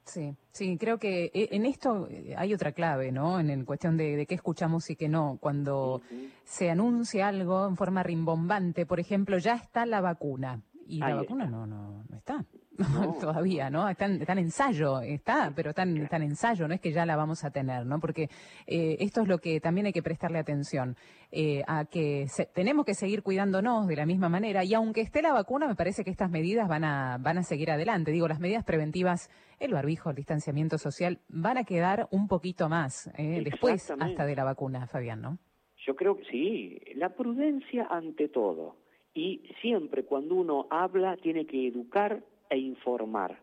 Sí, 0.04 0.36
sí, 0.52 0.76
creo 0.78 0.98
que 0.98 1.30
eh, 1.34 1.48
en 1.52 1.64
esto 1.64 2.08
eh, 2.10 2.34
hay 2.36 2.52
otra 2.52 2.72
clave, 2.72 3.10
¿no? 3.10 3.40
En, 3.40 3.64
cuestión 3.64 3.96
de, 3.96 4.26
qué 4.26 4.34
escuchamos 4.34 4.88
y 4.90 4.96
qué 4.96 5.08
no. 5.08 5.38
Cuando 5.40 6.02
se 6.44 6.70
anuncia 6.70 7.28
algo 7.28 7.66
en 7.66 7.76
forma 7.76 8.02
rimbombante, 8.02 8.86
por 8.86 9.00
ejemplo, 9.00 9.38
ya 9.38 9.54
está 9.54 9.86
la 9.86 10.00
vacuna. 10.00 10.62
Y 10.86 10.98
la 10.98 11.14
vacuna 11.14 11.46
no, 11.46 11.66
no, 11.66 12.04
no 12.08 12.16
está. 12.16 12.44
todavía, 13.20 13.70
¿no? 13.70 13.88
Está 13.88 14.06
en, 14.06 14.38
ensayo, 14.38 15.00
está, 15.00 15.52
pero 15.54 15.70
está 15.70 15.82
en, 15.82 16.08
ensayo, 16.10 16.66
no 16.66 16.74
es 16.74 16.80
que 16.80 16.92
ya 16.92 17.06
la 17.06 17.16
vamos 17.16 17.44
a 17.44 17.50
tener, 17.50 17.86
¿no? 17.86 18.00
Porque 18.00 18.28
eh, 18.66 18.96
esto 19.00 19.22
es 19.22 19.28
lo 19.28 19.38
que 19.38 19.60
también 19.60 19.86
hay 19.86 19.92
que 19.92 20.02
prestarle 20.02 20.38
atención, 20.38 20.96
eh, 21.30 21.62
a 21.66 21.84
que 21.84 22.26
tenemos 22.54 22.84
que 22.84 22.94
seguir 22.94 23.22
cuidándonos 23.22 23.86
de 23.86 23.96
la 23.96 24.06
misma 24.06 24.28
manera 24.28 24.64
y 24.64 24.74
aunque 24.74 25.00
esté 25.00 25.22
la 25.22 25.32
vacuna, 25.32 25.66
me 25.68 25.74
parece 25.74 26.04
que 26.04 26.10
estas 26.10 26.30
medidas 26.30 26.68
van 26.68 26.84
a, 26.84 27.18
van 27.18 27.38
a 27.38 27.42
seguir 27.42 27.70
adelante. 27.70 28.10
Digo, 28.10 28.28
las 28.28 28.40
medidas 28.40 28.64
preventivas, 28.64 29.30
el 29.60 29.72
barbijo, 29.72 30.10
el 30.10 30.16
distanciamiento 30.16 30.78
social, 30.78 31.20
van 31.28 31.58
a 31.58 31.64
quedar 31.64 32.08
un 32.10 32.28
poquito 32.28 32.68
más 32.68 33.10
eh, 33.16 33.42
después 33.44 33.90
hasta 33.90 34.26
de 34.26 34.36
la 34.36 34.44
vacuna, 34.44 34.86
Fabián, 34.86 35.20
¿no? 35.20 35.38
Yo 35.86 35.94
creo 35.96 36.16
que 36.16 36.24
sí, 36.30 36.80
la 36.94 37.10
prudencia 37.10 37.86
ante 37.90 38.28
todo 38.28 38.76
y 39.12 39.42
siempre 39.60 40.04
cuando 40.04 40.34
uno 40.34 40.66
habla 40.70 41.16
tiene 41.18 41.46
que 41.46 41.68
educar 41.68 42.24
e 42.50 42.56
informar. 42.56 43.38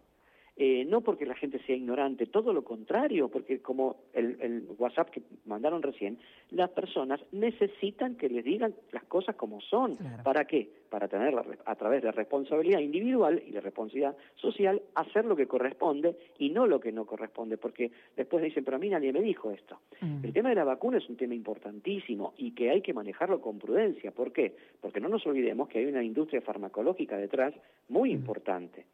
Eh, 0.57 0.85
no 0.85 1.01
porque 1.01 1.25
la 1.25 1.33
gente 1.33 1.59
sea 1.65 1.75
ignorante, 1.75 2.25
todo 2.25 2.53
lo 2.53 2.63
contrario, 2.63 3.29
porque 3.29 3.61
como 3.61 3.95
el, 4.13 4.67
WhatsApp 4.77 5.09
que 5.09 5.21
mandaron 5.45 5.81
recién, 5.81 6.19
las 6.51 6.69
personas 6.69 7.21
necesitan 7.31 8.15
que 8.15 8.29
les 8.29 8.43
digan 8.43 8.75
las 8.91 9.03
cosas 9.05 9.35
como 9.35 9.61
son. 9.61 9.97
¿Para 10.23 10.45
qué? 10.45 10.69
Para 10.89 11.07
tener 11.07 11.33
a 11.65 11.75
través 11.75 12.03
de 12.03 12.11
responsabilidad 12.11 12.79
individual 12.79 13.41
y 13.47 13.51
de 13.51 13.61
responsabilidad 13.61 14.15
social, 14.35 14.81
hacer 14.93 15.25
lo 15.25 15.35
que 15.35 15.47
corresponde 15.47 16.17
y 16.37 16.49
no 16.49 16.67
lo 16.67 16.79
que 16.79 16.91
no 16.91 17.05
corresponde, 17.05 17.57
porque 17.57 17.91
después 18.15 18.43
dicen, 18.43 18.65
pero 18.65 18.75
a 18.75 18.79
mí 18.79 18.89
nadie 18.89 19.13
me 19.13 19.21
dijo 19.21 19.51
esto. 19.51 19.79
El 20.01 20.33
tema 20.33 20.49
de 20.49 20.55
la 20.55 20.63
vacuna 20.63 20.97
es 20.97 21.09
un 21.09 21.15
tema 21.15 21.33
importantísimo 21.33 22.33
y 22.37 22.51
que 22.51 22.69
hay 22.69 22.81
que 22.81 22.93
manejarlo 22.93 23.39
con 23.39 23.57
prudencia. 23.57 24.11
¿Por 24.11 24.33
qué? 24.33 24.55
Porque 24.81 24.99
no 24.99 25.07
nos 25.07 25.25
olvidemos 25.25 25.69
que 25.69 25.79
hay 25.79 25.85
una 25.85 26.03
industria 26.03 26.41
farmacológica 26.41 27.17
detrás 27.17 27.53
muy 27.87 28.11
importante. 28.11 28.85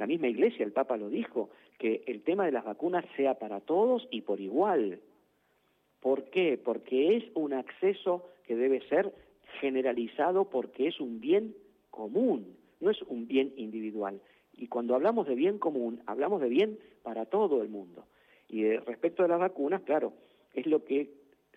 La 0.00 0.06
misma 0.06 0.28
Iglesia, 0.28 0.64
el 0.64 0.72
Papa 0.72 0.96
lo 0.96 1.10
dijo, 1.10 1.50
que 1.78 2.02
el 2.06 2.22
tema 2.22 2.46
de 2.46 2.52
las 2.52 2.64
vacunas 2.64 3.04
sea 3.18 3.34
para 3.34 3.60
todos 3.60 4.08
y 4.10 4.22
por 4.22 4.40
igual. 4.40 4.98
¿Por 6.00 6.30
qué? 6.30 6.56
Porque 6.56 7.18
es 7.18 7.24
un 7.34 7.52
acceso 7.52 8.24
que 8.46 8.56
debe 8.56 8.80
ser 8.88 9.12
generalizado 9.60 10.48
porque 10.48 10.88
es 10.88 11.00
un 11.00 11.20
bien 11.20 11.54
común, 11.90 12.56
no 12.80 12.90
es 12.90 13.02
un 13.02 13.28
bien 13.28 13.52
individual. 13.58 14.22
Y 14.56 14.68
cuando 14.68 14.94
hablamos 14.94 15.26
de 15.26 15.34
bien 15.34 15.58
común, 15.58 16.00
hablamos 16.06 16.40
de 16.40 16.48
bien 16.48 16.78
para 17.02 17.26
todo 17.26 17.60
el 17.60 17.68
mundo. 17.68 18.06
Y 18.48 18.64
respecto 18.78 19.22
a 19.22 19.28
las 19.28 19.38
vacunas, 19.38 19.82
claro, 19.82 20.14
es 20.54 20.64
lo 20.64 20.82
que 20.82 21.10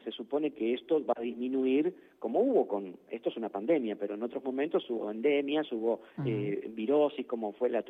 se 0.04 0.12
supone 0.12 0.52
que 0.52 0.74
esto 0.74 1.04
va 1.06 1.14
a 1.16 1.22
disminuir, 1.22 1.96
como 2.20 2.40
hubo 2.40 2.68
con, 2.68 2.96
esto 3.10 3.30
es 3.30 3.38
una 3.38 3.50
pandemia, 3.50 3.96
pero 3.96 4.16
en 4.16 4.24
otros 4.24 4.44
momentos 4.44 4.90
hubo 4.90 5.10
endemias, 5.10 5.72
hubo 5.72 6.02
eh, 6.26 6.70
virosis, 6.74 7.26
como 7.26 7.54
fue 7.54 7.70
la, 7.70 7.84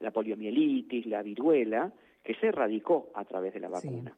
la, 0.00 0.10
poliomielitis, 0.10 1.06
la 1.06 1.22
viruela, 1.22 1.92
que 2.22 2.34
se 2.34 2.48
erradicó 2.48 3.10
a 3.14 3.24
través 3.24 3.54
de 3.54 3.60
la 3.60 3.68
vacuna. 3.68 4.14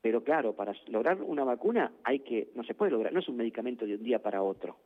Pero 0.00 0.24
claro, 0.24 0.54
para 0.54 0.74
lograr 0.88 1.22
una 1.22 1.44
vacuna 1.44 1.92
hay 2.02 2.20
que, 2.20 2.48
no 2.54 2.64
se 2.64 2.74
puede 2.74 2.90
lograr, 2.90 3.12
no 3.12 3.20
es 3.20 3.28
un 3.28 3.36
medicamento 3.36 3.86
de 3.86 3.94
un 3.94 4.02
día 4.02 4.20
para 4.20 4.42
otro, 4.42 4.76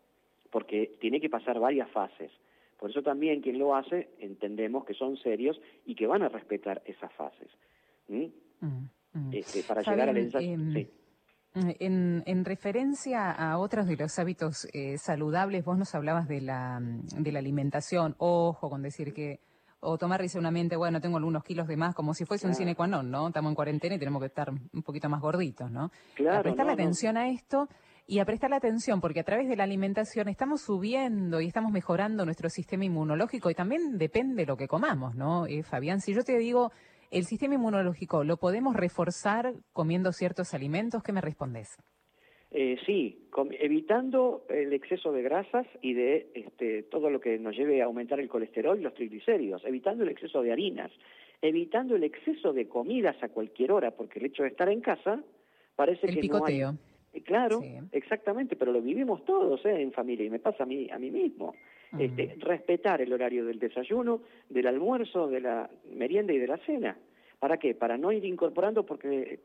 porque 0.50 0.92
tiene 1.00 1.20
que 1.20 1.30
pasar 1.30 1.58
varias 1.58 1.90
fases. 1.90 2.30
Por 2.78 2.90
eso 2.90 3.02
también 3.02 3.40
quien 3.40 3.58
lo 3.58 3.74
hace 3.74 4.10
entendemos 4.18 4.84
que 4.84 4.92
son 4.92 5.16
serios 5.16 5.58
y 5.86 5.94
que 5.94 6.06
van 6.06 6.22
a 6.22 6.28
respetar 6.28 6.82
esas 6.84 7.12
fases. 7.14 7.48
Este, 9.32 9.62
para 9.62 9.82
llegar 9.82 10.10
al 10.10 10.18
ensayo. 10.18 10.52
Em, 10.52 10.86
en, 11.56 12.22
en, 12.26 12.44
referencia 12.44 13.30
a 13.30 13.58
otros 13.58 13.86
de 13.86 13.96
los 13.96 14.18
hábitos 14.18 14.68
eh, 14.72 14.98
saludables, 14.98 15.64
vos 15.64 15.78
nos 15.78 15.94
hablabas 15.94 16.28
de 16.28 16.40
la, 16.40 16.80
de 16.80 17.32
la 17.32 17.38
alimentación. 17.38 18.14
Ojo 18.18 18.68
con 18.68 18.82
decir 18.82 19.14
que 19.14 19.40
o 19.80 19.98
tomar 19.98 20.20
mente, 20.50 20.76
bueno, 20.76 21.00
tengo 21.00 21.16
algunos 21.16 21.44
kilos 21.44 21.68
de 21.68 21.76
más, 21.76 21.94
como 21.94 22.14
si 22.14 22.24
fuese 22.24 22.46
un 22.46 22.54
cine 22.54 22.74
qua 22.74 22.86
¿no? 22.86 23.28
Estamos 23.28 23.50
en 23.50 23.54
cuarentena 23.54 23.94
y 23.94 23.98
tenemos 23.98 24.20
que 24.20 24.26
estar 24.26 24.50
un 24.50 24.82
poquito 24.82 25.08
más 25.08 25.20
gorditos, 25.20 25.70
¿no? 25.70 25.90
Claro, 26.14 26.40
a 26.40 26.42
prestarle 26.42 26.72
atención 26.72 27.16
a 27.16 27.28
esto 27.28 27.68
y 28.06 28.18
a 28.18 28.24
prestarle 28.24 28.56
atención, 28.56 29.00
porque 29.00 29.20
a 29.20 29.24
través 29.24 29.48
de 29.48 29.56
la 29.56 29.64
alimentación 29.64 30.28
estamos 30.28 30.62
subiendo 30.62 31.40
y 31.40 31.46
estamos 31.46 31.72
mejorando 31.72 32.24
nuestro 32.24 32.48
sistema 32.48 32.84
inmunológico 32.84 33.50
y 33.50 33.54
también 33.54 33.98
depende 33.98 34.42
de 34.42 34.46
lo 34.46 34.56
que 34.56 34.66
comamos, 34.66 35.14
¿no? 35.14 35.46
Eh, 35.46 35.62
Fabián, 35.62 36.00
si 36.00 36.14
yo 36.14 36.22
te 36.22 36.38
digo, 36.38 36.72
el 37.10 37.24
sistema 37.24 37.54
inmunológico, 37.54 38.24
¿lo 38.24 38.36
podemos 38.36 38.76
reforzar 38.76 39.54
comiendo 39.72 40.12
ciertos 40.12 40.54
alimentos? 40.54 41.02
¿Qué 41.02 41.12
me 41.12 41.20
respondes? 41.20 41.76
Eh, 42.52 42.78
sí, 42.86 43.28
evitando 43.60 44.44
el 44.48 44.72
exceso 44.72 45.12
de 45.12 45.22
grasas 45.22 45.66
y 45.82 45.94
de 45.94 46.30
este, 46.34 46.84
todo 46.84 47.10
lo 47.10 47.20
que 47.20 47.38
nos 47.38 47.56
lleve 47.56 47.82
a 47.82 47.86
aumentar 47.86 48.20
el 48.20 48.28
colesterol 48.28 48.78
y 48.78 48.82
los 48.82 48.94
triglicéridos, 48.94 49.64
evitando 49.64 50.04
el 50.04 50.10
exceso 50.10 50.42
de 50.42 50.52
harinas, 50.52 50.90
evitando 51.42 51.96
el 51.96 52.04
exceso 52.04 52.52
de 52.52 52.68
comidas 52.68 53.16
a 53.22 53.28
cualquier 53.28 53.72
hora, 53.72 53.90
porque 53.90 54.20
el 54.20 54.26
hecho 54.26 54.44
de 54.44 54.50
estar 54.50 54.68
en 54.68 54.80
casa 54.80 55.22
parece 55.74 56.06
que 56.06 56.28
no 56.28 56.44
hay... 56.46 56.62
Eh, 57.12 57.22
claro, 57.22 57.62
exactamente, 57.92 58.56
pero 58.56 58.72
lo 58.72 58.80
vivimos 58.80 59.24
todos 59.24 59.64
¿eh? 59.64 59.80
en 59.80 59.92
familia 59.92 60.26
y 60.26 60.30
me 60.30 60.38
pasa 60.38 60.64
a 60.64 60.66
mí, 60.66 60.88
a 60.90 60.98
mí 60.98 61.10
mismo. 61.10 61.54
Este, 61.98 62.36
respetar 62.40 63.00
el 63.00 63.12
horario 63.12 63.46
del 63.46 63.58
desayuno, 63.58 64.20
del 64.48 64.66
almuerzo, 64.66 65.28
de 65.28 65.40
la 65.40 65.70
merienda 65.94 66.32
y 66.32 66.38
de 66.38 66.46
la 66.46 66.58
cena. 66.58 66.96
¿Para 67.38 67.58
qué? 67.58 67.74
Para 67.74 67.96
no 67.96 68.12
ir 68.12 68.24
incorporando 68.24 68.84
porque 68.84 69.40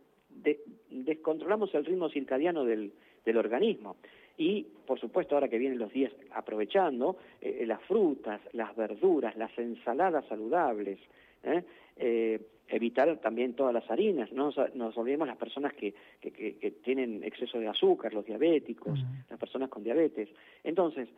descontrolamos 0.90 1.74
el 1.76 1.86
ritmo 1.86 2.10
circadiano 2.10 2.66
del, 2.66 2.92
organismo. 3.36 3.98
Y, 4.38 4.64
por 4.86 5.00
supuesto, 5.00 5.36
ahora 5.36 5.50
que 5.50 5.60
vienen 5.60 5.78
los 5.78 5.94
días 5.94 6.12
aprovechando, 6.32 7.18
eh, 7.40 7.64
las 7.68 7.82
frutas, 7.84 8.42
las 8.54 8.76
verduras, 8.76 9.36
las 9.36 9.56
ensaladas 9.58 10.26
saludables, 10.28 11.00
¿eh? 11.44 11.64
Eh, 11.98 12.40
evitar 12.68 13.18
también 13.18 13.54
todas 13.54 13.74
las 13.74 13.90
harinas, 13.92 14.32
no 14.32 14.52
nos 14.74 14.98
olvidemos 14.98 15.28
las 15.28 15.38
personas 15.38 15.74
que, 15.74 15.94
que, 16.22 16.74
tienen 16.84 17.22
exceso 17.24 17.60
de 17.60 17.68
azúcar, 17.68 18.14
los 18.14 18.26
diabéticos, 18.26 18.98
las 19.30 19.38
personas 19.38 19.70
con 19.70 19.84
diabetes. 19.84 20.30
Entonces, 20.64 21.10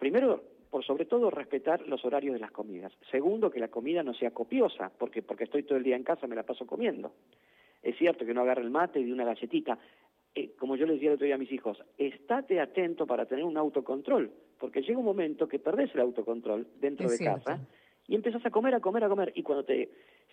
primero, 0.00 0.42
por 0.70 0.84
sobre 0.84 1.04
todo, 1.04 1.30
respetar 1.30 1.86
los 1.86 2.04
horarios 2.04 2.34
de 2.34 2.40
las 2.40 2.50
comidas. 2.50 2.92
Segundo, 3.12 3.50
que 3.50 3.60
la 3.60 3.68
comida 3.68 4.02
no 4.02 4.14
sea 4.14 4.32
copiosa, 4.32 4.90
porque 4.98 5.22
porque 5.22 5.44
estoy 5.44 5.62
todo 5.62 5.78
el 5.78 5.84
día 5.84 5.94
en 5.94 6.02
casa 6.02 6.26
me 6.26 6.34
la 6.34 6.42
paso 6.42 6.66
comiendo. 6.66 7.12
Es 7.82 7.96
cierto 7.96 8.26
que 8.26 8.34
no 8.34 8.40
agarre 8.40 8.62
el 8.62 8.70
mate 8.70 8.98
y 8.98 9.04
de 9.04 9.12
una 9.12 9.24
galletita. 9.24 9.78
Eh, 10.34 10.54
como 10.58 10.76
yo 10.76 10.86
les 10.86 10.96
decía 10.96 11.10
el 11.10 11.14
otro 11.14 11.26
día 11.26 11.34
a 11.34 11.38
mis 11.38 11.52
hijos, 11.52 11.82
estate 11.98 12.60
atento 12.60 13.06
para 13.06 13.26
tener 13.26 13.44
un 13.44 13.56
autocontrol, 13.56 14.30
porque 14.58 14.82
llega 14.82 14.98
un 14.98 15.04
momento 15.04 15.48
que 15.48 15.58
perdés 15.58 15.94
el 15.94 16.00
autocontrol 16.00 16.66
dentro 16.80 17.08
de 17.08 17.18
casa 17.18 17.60
y 18.06 18.14
empezás 18.14 18.44
a 18.46 18.50
comer, 18.50 18.74
a 18.74 18.80
comer, 18.80 19.04
a 19.04 19.08
comer. 19.08 19.32
Y 19.34 19.42
cuando 19.42 19.64
te. 19.64 19.90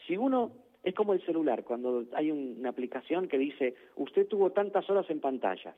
Si 0.08 0.17
uno. 0.17 0.51
Es 0.84 0.93
como 0.93 1.12
el 1.12 1.25
celular, 1.25 1.65
cuando 1.65 2.06
hay 2.13 2.32
una 2.32 2.69
aplicación 2.69 3.27
que 3.27 3.38
dice, 3.38 3.73
usted 3.97 4.25
tuvo 4.27 4.51
tantas 4.51 4.89
horas 4.89 5.10
en 5.10 5.19
pantallas. 5.19 5.75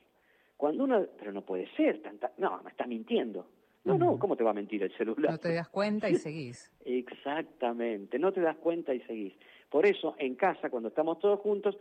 Cuando 0.55 0.83
uno. 0.83 1.07
Pero 1.17 1.31
no 1.31 1.41
puede 1.41 1.67
ser, 1.75 2.01
tanta, 2.01 2.31
no, 2.37 2.61
me 2.63 2.69
está 2.69 2.85
mintiendo. 2.85 3.47
No, 3.83 3.97
no, 3.97 4.19
¿cómo 4.19 4.35
te 4.35 4.43
va 4.43 4.51
a 4.51 4.53
mentir 4.53 4.83
el 4.83 4.95
celular? 4.95 5.31
No 5.31 5.37
te 5.37 5.53
das 5.53 5.69
cuenta 5.69 6.09
y 6.09 6.15
seguís. 6.15 6.71
Exactamente, 6.85 8.19
no 8.19 8.31
te 8.31 8.41
das 8.41 8.57
cuenta 8.57 8.93
y 8.93 8.99
seguís. 9.01 9.33
Por 9.69 9.85
eso, 9.85 10.15
en 10.17 10.35
casa, 10.35 10.69
cuando 10.69 10.89
estamos 10.89 11.19
todos 11.19 11.39
juntos, 11.39 11.77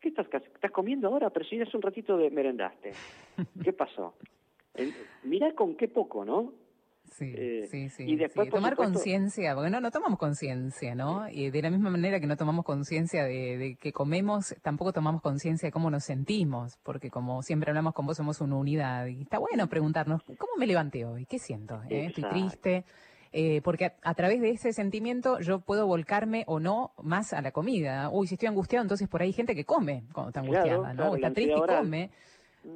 ¿qué 0.00 0.08
estás, 0.08 0.26
estás 0.32 0.70
comiendo 0.70 1.08
ahora? 1.08 1.30
Pero 1.30 1.44
si 1.44 1.60
hace 1.60 1.76
un 1.76 1.82
ratito 1.82 2.16
de 2.16 2.30
merendaste. 2.30 2.92
¿Qué 3.62 3.72
pasó? 3.72 4.14
mirá 5.22 5.54
con 5.54 5.74
qué 5.74 5.88
poco, 5.88 6.24
¿no? 6.24 6.52
Sí, 7.12 7.32
eh, 7.36 7.66
sí, 7.70 7.88
sí. 7.88 8.04
Y 8.04 8.16
después, 8.16 8.50
Tomar 8.50 8.76
conciencia, 8.76 9.54
porque 9.54 9.70
no, 9.70 9.80
no 9.80 9.90
tomamos 9.90 10.18
conciencia, 10.18 10.94
¿no? 10.94 11.28
Y 11.28 11.50
de 11.50 11.62
la 11.62 11.70
misma 11.70 11.90
manera 11.90 12.20
que 12.20 12.26
no 12.26 12.36
tomamos 12.36 12.64
conciencia 12.64 13.24
de, 13.24 13.76
que 13.80 13.92
comemos, 13.92 14.54
tampoco 14.62 14.92
tomamos 14.92 15.22
conciencia 15.22 15.68
de 15.68 15.72
cómo 15.72 15.90
nos 15.90 16.04
sentimos, 16.04 16.78
porque 16.82 17.10
como 17.10 17.42
siempre 17.42 17.70
hablamos 17.70 17.94
con 17.94 18.06
vos, 18.06 18.16
somos 18.16 18.40
una 18.40 18.56
unidad. 18.56 19.06
Y 19.06 19.22
está 19.22 19.38
bueno 19.38 19.68
preguntarnos, 19.68 20.22
¿cómo 20.38 20.52
me 20.58 20.66
levanté 20.66 21.04
hoy? 21.04 21.26
¿Qué 21.26 21.38
siento? 21.38 21.80
Eh? 21.88 22.06
¿Estoy 22.06 22.24
triste? 22.24 22.84
Eh, 23.32 23.60
porque 23.62 23.92
a, 24.02 24.14
través 24.14 24.40
de 24.40 24.50
ese 24.50 24.72
sentimiento 24.72 25.40
yo 25.40 25.60
puedo 25.60 25.86
volcarme 25.86 26.44
o 26.46 26.58
no 26.60 26.92
más 27.02 27.32
a 27.32 27.42
la 27.42 27.52
comida. 27.52 28.08
Uy, 28.10 28.26
si 28.26 28.34
estoy 28.34 28.48
angustiado, 28.48 28.82
entonces 28.82 29.08
por 29.08 29.20
ahí 29.20 29.28
hay 29.28 29.32
gente 29.32 29.54
que 29.54 29.64
come 29.64 30.04
cuando 30.12 30.30
está 30.30 30.40
angustiada, 30.40 30.94
¿no? 30.94 31.14
está 31.14 31.32
triste 31.32 31.54
y 31.54 31.60
come. 31.60 32.10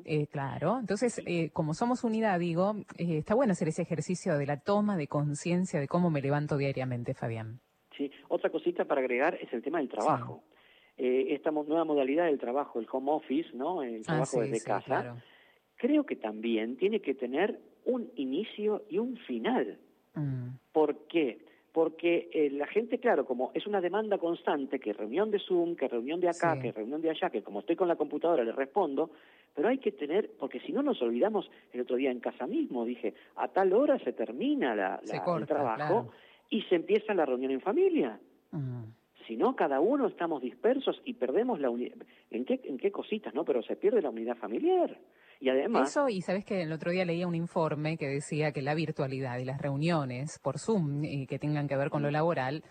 Eh, 0.05 0.26
claro, 0.26 0.79
entonces, 0.81 1.20
eh, 1.26 1.50
como 1.53 1.74
somos 1.74 2.05
unidad, 2.05 2.38
digo, 2.38 2.76
eh, 2.98 3.18
está 3.18 3.35
bueno 3.35 3.53
hacer 3.53 3.68
ese 3.68 3.83
ejercicio 3.83 4.37
de 4.38 4.46
la 4.46 4.61
toma 4.61 4.96
de 4.96 5.07
conciencia 5.07 5.81
de 5.81 5.88
cómo 5.88 6.11
me 6.11 6.20
levanto 6.20 6.57
diariamente, 6.57 7.14
Fabián. 7.14 7.61
Sí, 7.96 8.11
otra 8.29 8.50
cosita 8.50 8.85
para 8.85 9.00
agregar 9.00 9.38
es 9.40 9.53
el 9.53 9.62
tema 9.62 9.79
del 9.79 9.88
trabajo. 9.88 10.42
esta 10.96 11.50
nueva 11.50 11.85
modalidad 11.85 12.26
del 12.26 12.38
trabajo, 12.38 12.79
el 12.79 12.87
home 12.90 13.12
office, 13.12 13.50
¿no? 13.55 13.83
El 13.83 14.00
ah, 14.03 14.07
trabajo 14.07 14.40
desde 14.42 14.62
casa. 14.62 15.16
Creo 15.76 16.05
que 16.05 16.16
también 16.16 16.76
tiene 16.76 17.00
que 17.00 17.14
tener 17.14 17.59
un 17.85 18.11
inicio 18.16 18.85
y 18.88 18.98
un 18.98 19.16
final. 19.16 19.79
Mm. 20.14 20.48
¿Por 20.72 21.07
qué? 21.07 21.46
Porque 21.72 22.29
eh, 22.33 22.50
la 22.50 22.66
gente, 22.66 22.98
claro, 22.98 23.24
como 23.24 23.53
es 23.55 23.66
una 23.66 23.81
demanda 23.81 24.18
constante, 24.18 24.81
que 24.81 24.92
reunión 24.92 25.31
de 25.31 25.38
Zoom, 25.38 25.76
que 25.76 25.87
reunión 25.87 26.20
de 26.20 26.29
acá, 26.29 26.61
que 26.61 26.72
reunión 26.72 27.00
de 27.00 27.11
allá, 27.11 27.31
que 27.31 27.42
como 27.42 27.61
estoy 27.61 27.76
con 27.76 27.87
la 27.87 27.96
computadora 27.96 28.42
le 28.42 28.53
respondo, 28.53 29.11
pero 29.61 29.68
hay 29.68 29.79
que 29.79 29.92
tener, 29.92 30.31
porque 30.38 30.59
si 30.61 30.73
no 30.73 30.83
nos 30.83 31.03
olvidamos, 31.03 31.51
el 31.75 31.83
otro 31.83 31.96
día 31.96 32.11
en 32.11 32.18
casa 32.18 32.46
mismo 32.46 32.87
dije, 32.87 33.12
a 33.37 33.49
tal 33.49 33.75
hora 33.75 33.99
se 33.99 34.14
termina 34.14 34.75
la, 34.75 35.03
el 35.03 35.46
trabajo 35.46 36.11
y 36.49 36.62
se 36.62 36.77
empieza 36.77 37.12
la 37.12 37.27
reunión 37.27 37.51
en 37.51 37.61
familia. 37.61 38.18
Mm. 38.53 38.85
Si 39.27 39.37
no, 39.37 39.55
cada 39.57 39.79
uno 39.79 40.07
estamos 40.07 40.40
dispersos 40.40 40.99
y 41.05 41.12
perdemos 41.12 41.61
la 41.61 41.68
unidad. 41.68 41.99
¿En 42.31 42.46
qué, 42.46 42.59
¿En 42.64 42.79
qué 42.79 42.90
cositas, 42.90 43.35
no? 43.35 43.44
Pero 43.44 43.62
se 43.62 43.77
pierde 43.77 44.01
la 44.01 44.09
unidad 44.09 44.38
familiar. 44.38 44.99
Y 45.40 45.51
además... 45.51 45.90
Eso, 45.90 46.09
y 46.09 46.23
sabes 46.23 46.46
que 46.46 46.62
el 46.62 46.73
otro 46.73 46.90
día 46.90 47.05
leía 47.05 47.29
un 47.29 47.35
informe 47.35 47.99
que 47.99 48.07
decía 48.07 48.53
que 48.53 48.62
la 48.62 48.75
virtualidad 48.75 49.37
y 49.40 49.44
las 49.44 49.61
reuniones 49.61 50.38
por 50.42 50.59
Zoom 50.59 51.05
y 51.05 51.27
que 51.27 51.38
tengan 51.38 51.68
que 51.68 51.77
ver 51.77 51.90
con 51.90 52.01
lo 52.01 52.11
laboral, 52.11 52.64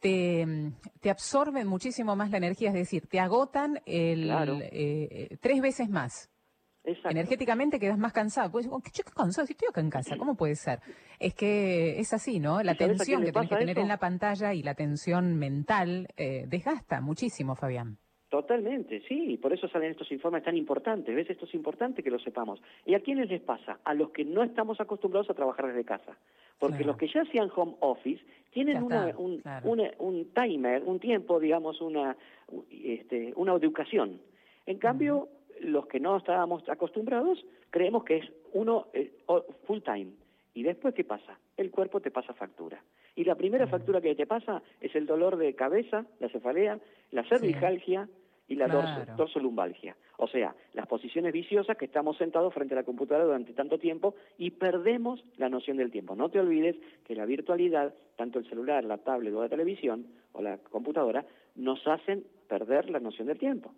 te, 0.00 0.72
te 1.00 1.10
absorben 1.10 1.66
muchísimo 1.66 2.16
más 2.16 2.30
la 2.30 2.38
energía, 2.38 2.68
es 2.68 2.74
decir, 2.74 3.06
te 3.06 3.20
agotan 3.20 3.80
el, 3.84 4.30
eh, 4.72 5.36
tres 5.40 5.60
veces 5.60 5.90
más. 5.90 6.29
Energéticamente 6.84 7.78
quedas 7.78 7.98
más 7.98 8.12
cansado. 8.12 8.50
Pues, 8.50 8.66
oh, 8.70 8.80
¿qué 8.80 8.90
cansado? 9.14 9.46
Si 9.46 9.52
estoy 9.52 9.68
acá 9.68 9.80
en 9.80 9.90
casa, 9.90 10.16
¿cómo 10.16 10.34
puede 10.34 10.54
ser? 10.54 10.80
Es 11.18 11.34
que 11.34 11.98
es 11.98 12.12
así, 12.12 12.40
¿no? 12.40 12.62
La 12.62 12.74
tensión 12.74 13.22
que 13.22 13.32
tienes 13.32 13.50
que 13.50 13.56
tener 13.56 13.78
en 13.78 13.88
la 13.88 13.98
pantalla 13.98 14.54
y 14.54 14.62
la 14.62 14.74
tensión 14.74 15.36
mental 15.36 16.08
eh, 16.16 16.44
desgasta 16.48 17.00
muchísimo, 17.00 17.54
Fabián. 17.54 17.98
Totalmente, 18.30 19.02
sí, 19.08 19.36
por 19.42 19.52
eso 19.52 19.66
salen 19.68 19.90
estos 19.90 20.10
informes 20.12 20.44
tan 20.44 20.56
importantes. 20.56 21.14
¿Ves? 21.14 21.28
Esto 21.28 21.46
es 21.46 21.54
importante 21.54 22.00
que 22.00 22.12
lo 22.12 22.20
sepamos. 22.20 22.62
¿Y 22.86 22.94
a 22.94 23.00
quiénes 23.00 23.28
les 23.28 23.42
pasa? 23.42 23.80
A 23.82 23.92
los 23.92 24.10
que 24.10 24.24
no 24.24 24.44
estamos 24.44 24.80
acostumbrados 24.80 25.28
a 25.30 25.34
trabajar 25.34 25.66
desde 25.66 25.84
casa. 25.84 26.16
Porque 26.56 26.84
los 26.84 26.96
que 26.96 27.08
ya 27.08 27.22
hacían 27.22 27.50
home 27.54 27.74
office 27.80 28.22
tienen 28.52 28.84
un, 28.84 29.42
un, 29.98 30.32
timer, 30.32 30.84
un 30.84 31.00
tiempo, 31.00 31.40
digamos, 31.40 31.80
una, 31.80 32.16
este, 32.70 33.32
una 33.34 33.54
educación. 33.54 34.20
En 34.64 34.78
cambio, 34.78 35.28
los 35.60 35.86
que 35.86 36.00
no 36.00 36.16
estábamos 36.16 36.68
acostumbrados 36.68 37.44
creemos 37.70 38.04
que 38.04 38.18
es 38.18 38.32
uno 38.52 38.88
eh, 38.92 39.12
full 39.66 39.80
time. 39.80 40.12
¿Y 40.54 40.62
después 40.62 40.94
qué 40.94 41.04
pasa? 41.04 41.38
El 41.56 41.70
cuerpo 41.70 42.00
te 42.00 42.10
pasa 42.10 42.34
factura. 42.34 42.82
Y 43.14 43.24
la 43.24 43.34
primera 43.34 43.66
factura 43.66 44.00
que 44.00 44.14
te 44.14 44.26
pasa 44.26 44.62
es 44.80 44.94
el 44.94 45.06
dolor 45.06 45.36
de 45.36 45.54
cabeza, 45.54 46.06
la 46.18 46.28
cefalea, 46.28 46.78
la 47.12 47.24
cervicalgia 47.24 48.08
y 48.48 48.56
la 48.56 48.66
claro. 48.66 49.14
dorsolumbalgia. 49.16 49.96
O 50.16 50.26
sea, 50.26 50.54
las 50.74 50.86
posiciones 50.88 51.32
viciosas 51.32 51.76
que 51.76 51.84
estamos 51.84 52.16
sentados 52.16 52.52
frente 52.52 52.74
a 52.74 52.78
la 52.78 52.82
computadora 52.82 53.24
durante 53.24 53.52
tanto 53.52 53.78
tiempo 53.78 54.16
y 54.38 54.50
perdemos 54.50 55.24
la 55.36 55.48
noción 55.48 55.76
del 55.76 55.92
tiempo. 55.92 56.16
No 56.16 56.30
te 56.30 56.40
olvides 56.40 56.76
que 57.06 57.14
la 57.14 57.26
virtualidad, 57.26 57.94
tanto 58.16 58.40
el 58.40 58.48
celular, 58.48 58.84
la 58.84 58.98
tablet 58.98 59.32
o 59.34 59.42
la 59.42 59.48
televisión 59.48 60.06
o 60.32 60.42
la 60.42 60.58
computadora, 60.58 61.24
nos 61.54 61.86
hacen 61.86 62.24
perder 62.48 62.90
la 62.90 62.98
noción 62.98 63.28
del 63.28 63.38
tiempo. 63.38 63.72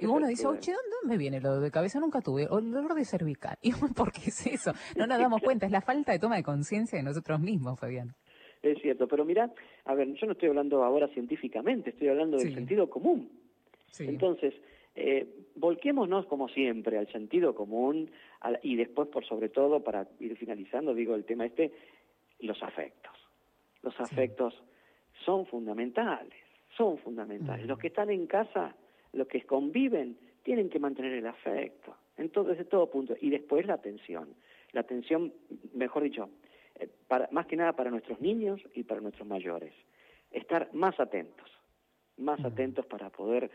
Y 0.00 0.06
uno 0.06 0.26
dice, 0.26 0.46
oye, 0.46 0.72
¿dónde 0.72 1.06
me 1.06 1.16
viene 1.16 1.40
lo 1.40 1.60
de 1.60 1.70
cabeza? 1.70 2.00
Nunca 2.00 2.20
tuve. 2.20 2.46
O 2.48 2.58
el 2.58 2.70
dolor 2.70 2.94
de 2.94 3.04
cervical. 3.04 3.56
¿Y 3.62 3.72
por 3.72 4.12
qué 4.12 4.22
es 4.26 4.46
eso? 4.46 4.72
No 4.96 5.06
nos 5.06 5.18
damos 5.18 5.42
cuenta, 5.42 5.66
es 5.66 5.72
la 5.72 5.80
falta 5.80 6.12
de 6.12 6.18
toma 6.18 6.36
de 6.36 6.42
conciencia 6.42 6.98
de 6.98 7.04
nosotros 7.04 7.40
mismos, 7.40 7.78
Fabián. 7.78 8.14
Es 8.62 8.80
cierto, 8.82 9.08
pero 9.08 9.24
mira, 9.24 9.50
a 9.84 9.94
ver, 9.94 10.12
yo 10.14 10.26
no 10.26 10.32
estoy 10.32 10.50
hablando 10.50 10.84
ahora 10.84 11.08
científicamente, 11.08 11.90
estoy 11.90 12.08
hablando 12.08 12.36
del 12.36 12.54
sentido 12.54 12.90
común. 12.90 13.30
Entonces, 13.98 14.54
eh, 14.94 15.26
volquémonos 15.56 16.26
como 16.26 16.48
siempre 16.48 16.98
al 16.98 17.10
sentido 17.10 17.54
común 17.54 18.10
y 18.62 18.76
después, 18.76 19.08
por 19.08 19.24
sobre 19.24 19.48
todo, 19.48 19.82
para 19.82 20.06
ir 20.18 20.36
finalizando, 20.36 20.94
digo 20.94 21.14
el 21.14 21.24
tema 21.24 21.46
este, 21.46 21.72
los 22.40 22.62
afectos. 22.62 23.12
Los 23.82 23.98
afectos 23.98 24.54
son 25.24 25.46
fundamentales, 25.46 26.34
son 26.76 26.98
fundamentales. 26.98 27.66
Los 27.66 27.78
que 27.78 27.86
están 27.86 28.10
en 28.10 28.26
casa, 28.26 28.74
los 29.12 29.26
que 29.26 29.42
conviven, 29.42 30.16
tienen 30.42 30.70
que 30.70 30.78
mantener 30.78 31.12
el 31.12 31.26
afecto, 31.26 31.96
entonces 32.16 32.58
de 32.58 32.64
todo 32.64 32.90
punto. 32.90 33.14
Y 33.20 33.30
después 33.30 33.66
la 33.66 33.74
atención. 33.74 34.34
La 34.72 34.82
atención, 34.82 35.32
mejor 35.74 36.04
dicho, 36.04 36.30
eh, 36.78 36.88
para, 37.08 37.28
más 37.32 37.46
que 37.46 37.56
nada 37.56 37.72
para 37.72 37.90
nuestros 37.90 38.20
niños 38.20 38.60
y 38.74 38.84
para 38.84 39.00
nuestros 39.00 39.26
mayores. 39.26 39.74
Estar 40.30 40.72
más 40.72 40.98
atentos, 41.00 41.50
más 42.16 42.44
atentos 42.44 42.86
para 42.86 43.10
poder 43.10 43.50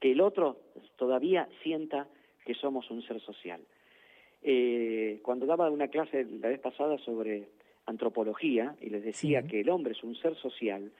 que 0.00 0.12
el 0.12 0.20
otro 0.20 0.60
todavía 0.96 1.48
sienta 1.62 2.08
que 2.44 2.54
somos 2.54 2.90
un 2.90 3.02
ser 3.02 3.20
social. 3.20 3.60
Eh, 4.42 5.20
cuando 5.22 5.46
daba 5.46 5.70
una 5.70 5.88
clase 5.88 6.24
la 6.24 6.48
vez 6.48 6.58
pasada 6.58 6.98
sobre 6.98 7.48
antropología 7.86 8.74
y 8.80 8.90
les 8.90 9.04
decía 9.04 9.44
que 9.44 9.60
el 9.60 9.70
hombre 9.70 9.92
es 9.92 10.02
un 10.02 10.16
ser 10.16 10.34
social, 10.36 10.90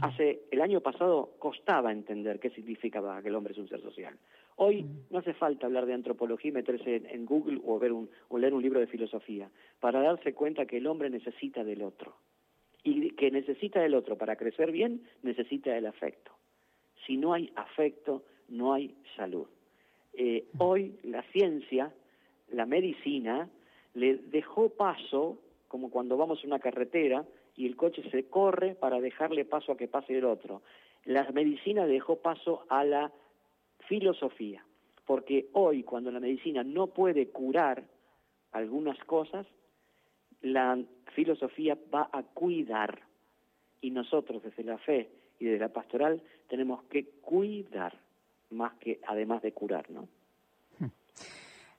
hace 0.00 0.42
el 0.50 0.60
año 0.62 0.80
pasado 0.80 1.34
costaba 1.38 1.92
entender 1.92 2.40
qué 2.40 2.50
significaba 2.50 3.20
que 3.22 3.28
el 3.28 3.34
hombre 3.34 3.52
es 3.52 3.58
un 3.58 3.68
ser 3.68 3.80
social. 3.82 4.16
Hoy 4.56 4.86
no 5.10 5.18
hace 5.18 5.34
falta 5.34 5.66
hablar 5.66 5.86
de 5.86 5.94
antropología 5.94 6.50
y 6.50 6.52
meterse 6.52 7.02
en, 7.08 7.26
Google 7.26 7.60
o, 7.64 7.78
ver 7.78 7.92
un, 7.92 8.10
o 8.28 8.38
leer 8.38 8.54
un 8.54 8.62
libro 8.62 8.80
de 8.80 8.86
filosofía 8.86 9.50
para 9.80 10.00
darse 10.00 10.34
cuenta 10.34 10.66
que 10.66 10.78
el 10.78 10.86
hombre 10.86 11.10
necesita 11.10 11.64
del 11.64 11.82
otro. 11.82 12.14
Y 12.84 13.10
que 13.12 13.30
necesita 13.30 13.80
del 13.80 13.94
otro 13.94 14.16
para 14.16 14.36
crecer 14.36 14.72
bien, 14.72 15.02
necesita 15.22 15.76
el 15.76 15.86
afecto. 15.86 16.32
Si 17.06 17.16
no 17.16 17.32
hay 17.32 17.52
afecto, 17.54 18.24
no 18.48 18.72
hay 18.72 18.94
salud. 19.16 19.46
Eh, 20.14 20.46
hoy 20.58 20.98
la 21.04 21.22
ciencia, 21.32 21.92
la 22.50 22.66
medicina, 22.66 23.48
le 23.94 24.16
dejó 24.16 24.70
paso, 24.70 25.38
como 25.68 25.90
cuando 25.90 26.16
vamos 26.16 26.42
a 26.42 26.46
una 26.46 26.58
carretera 26.58 27.24
y 27.56 27.66
el 27.66 27.76
coche 27.76 28.02
se 28.10 28.28
corre 28.28 28.74
para 28.74 29.00
dejarle 29.00 29.44
paso 29.44 29.72
a 29.72 29.76
que 29.76 29.88
pase 29.88 30.16
el 30.16 30.24
otro. 30.24 30.62
La 31.04 31.30
medicina 31.32 31.86
dejó 31.86 32.16
paso 32.16 32.64
a 32.68 32.84
la 32.84 33.12
filosofía, 33.88 34.64
porque 35.04 35.48
hoy 35.52 35.82
cuando 35.82 36.10
la 36.10 36.20
medicina 36.20 36.62
no 36.62 36.88
puede 36.88 37.28
curar 37.28 37.84
algunas 38.52 38.98
cosas, 39.04 39.46
la 40.40 40.78
filosofía 41.14 41.76
va 41.92 42.08
a 42.12 42.22
cuidar. 42.22 43.02
Y 43.80 43.90
nosotros 43.90 44.42
desde 44.42 44.62
la 44.62 44.78
fe 44.78 45.10
y 45.40 45.46
desde 45.46 45.58
la 45.58 45.72
pastoral 45.72 46.22
tenemos 46.48 46.84
que 46.84 47.04
cuidar 47.20 47.98
más 48.50 48.74
que 48.74 49.00
además 49.06 49.42
de 49.42 49.52
curar, 49.52 49.90
¿no? 49.90 50.08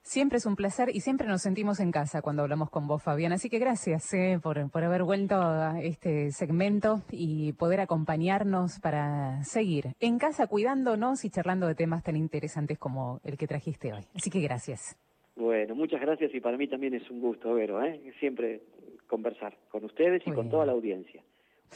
Siempre 0.03 0.37
es 0.37 0.45
un 0.45 0.57
placer 0.57 0.89
y 0.93 0.99
siempre 0.99 1.27
nos 1.27 1.41
sentimos 1.41 1.79
en 1.79 1.91
casa 1.91 2.21
cuando 2.21 2.43
hablamos 2.43 2.69
con 2.69 2.87
vos, 2.87 3.01
Fabián. 3.01 3.31
Así 3.31 3.49
que 3.49 3.57
gracias 3.57 4.13
eh, 4.13 4.37
por, 4.43 4.69
por, 4.69 4.83
haber 4.83 5.03
vuelto 5.03 5.35
a 5.35 5.79
este 5.81 6.29
segmento 6.31 7.01
y 7.09 7.53
poder 7.53 7.79
acompañarnos 7.79 8.81
para 8.81 9.41
seguir 9.45 9.93
en 10.01 10.19
casa 10.19 10.47
cuidándonos 10.47 11.23
y 11.23 11.29
charlando 11.29 11.67
de 11.67 11.75
temas 11.75 12.03
tan 12.03 12.17
interesantes 12.17 12.77
como 12.77 13.21
el 13.23 13.37
que 13.37 13.47
trajiste 13.47 13.93
hoy. 13.93 14.03
Así 14.13 14.29
que 14.29 14.41
gracias. 14.41 14.97
Bueno, 15.37 15.73
muchas 15.73 16.01
gracias 16.01 16.35
y 16.35 16.41
para 16.41 16.57
mí 16.57 16.67
también 16.67 16.93
es 16.93 17.09
un 17.09 17.21
gusto, 17.21 17.53
Vero, 17.53 17.81
¿eh? 17.81 18.01
siempre 18.19 18.61
conversar 19.07 19.57
con 19.69 19.85
ustedes 19.85 20.21
y 20.25 20.31
con 20.31 20.49
toda 20.49 20.65
la 20.65 20.73
audiencia. 20.73 21.23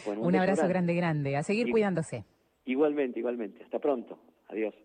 un, 0.06 0.36
abrazo 0.36 0.68
grande, 0.68 0.94
grande. 0.96 1.38
A 1.38 1.44
seguir 1.44 1.72
cuidándose. 1.72 2.26
Igualmente, 2.66 3.20
igualmente. 3.20 3.64
Hasta 3.64 3.80
pronto. 3.80 4.20
Adiós. 4.50 4.76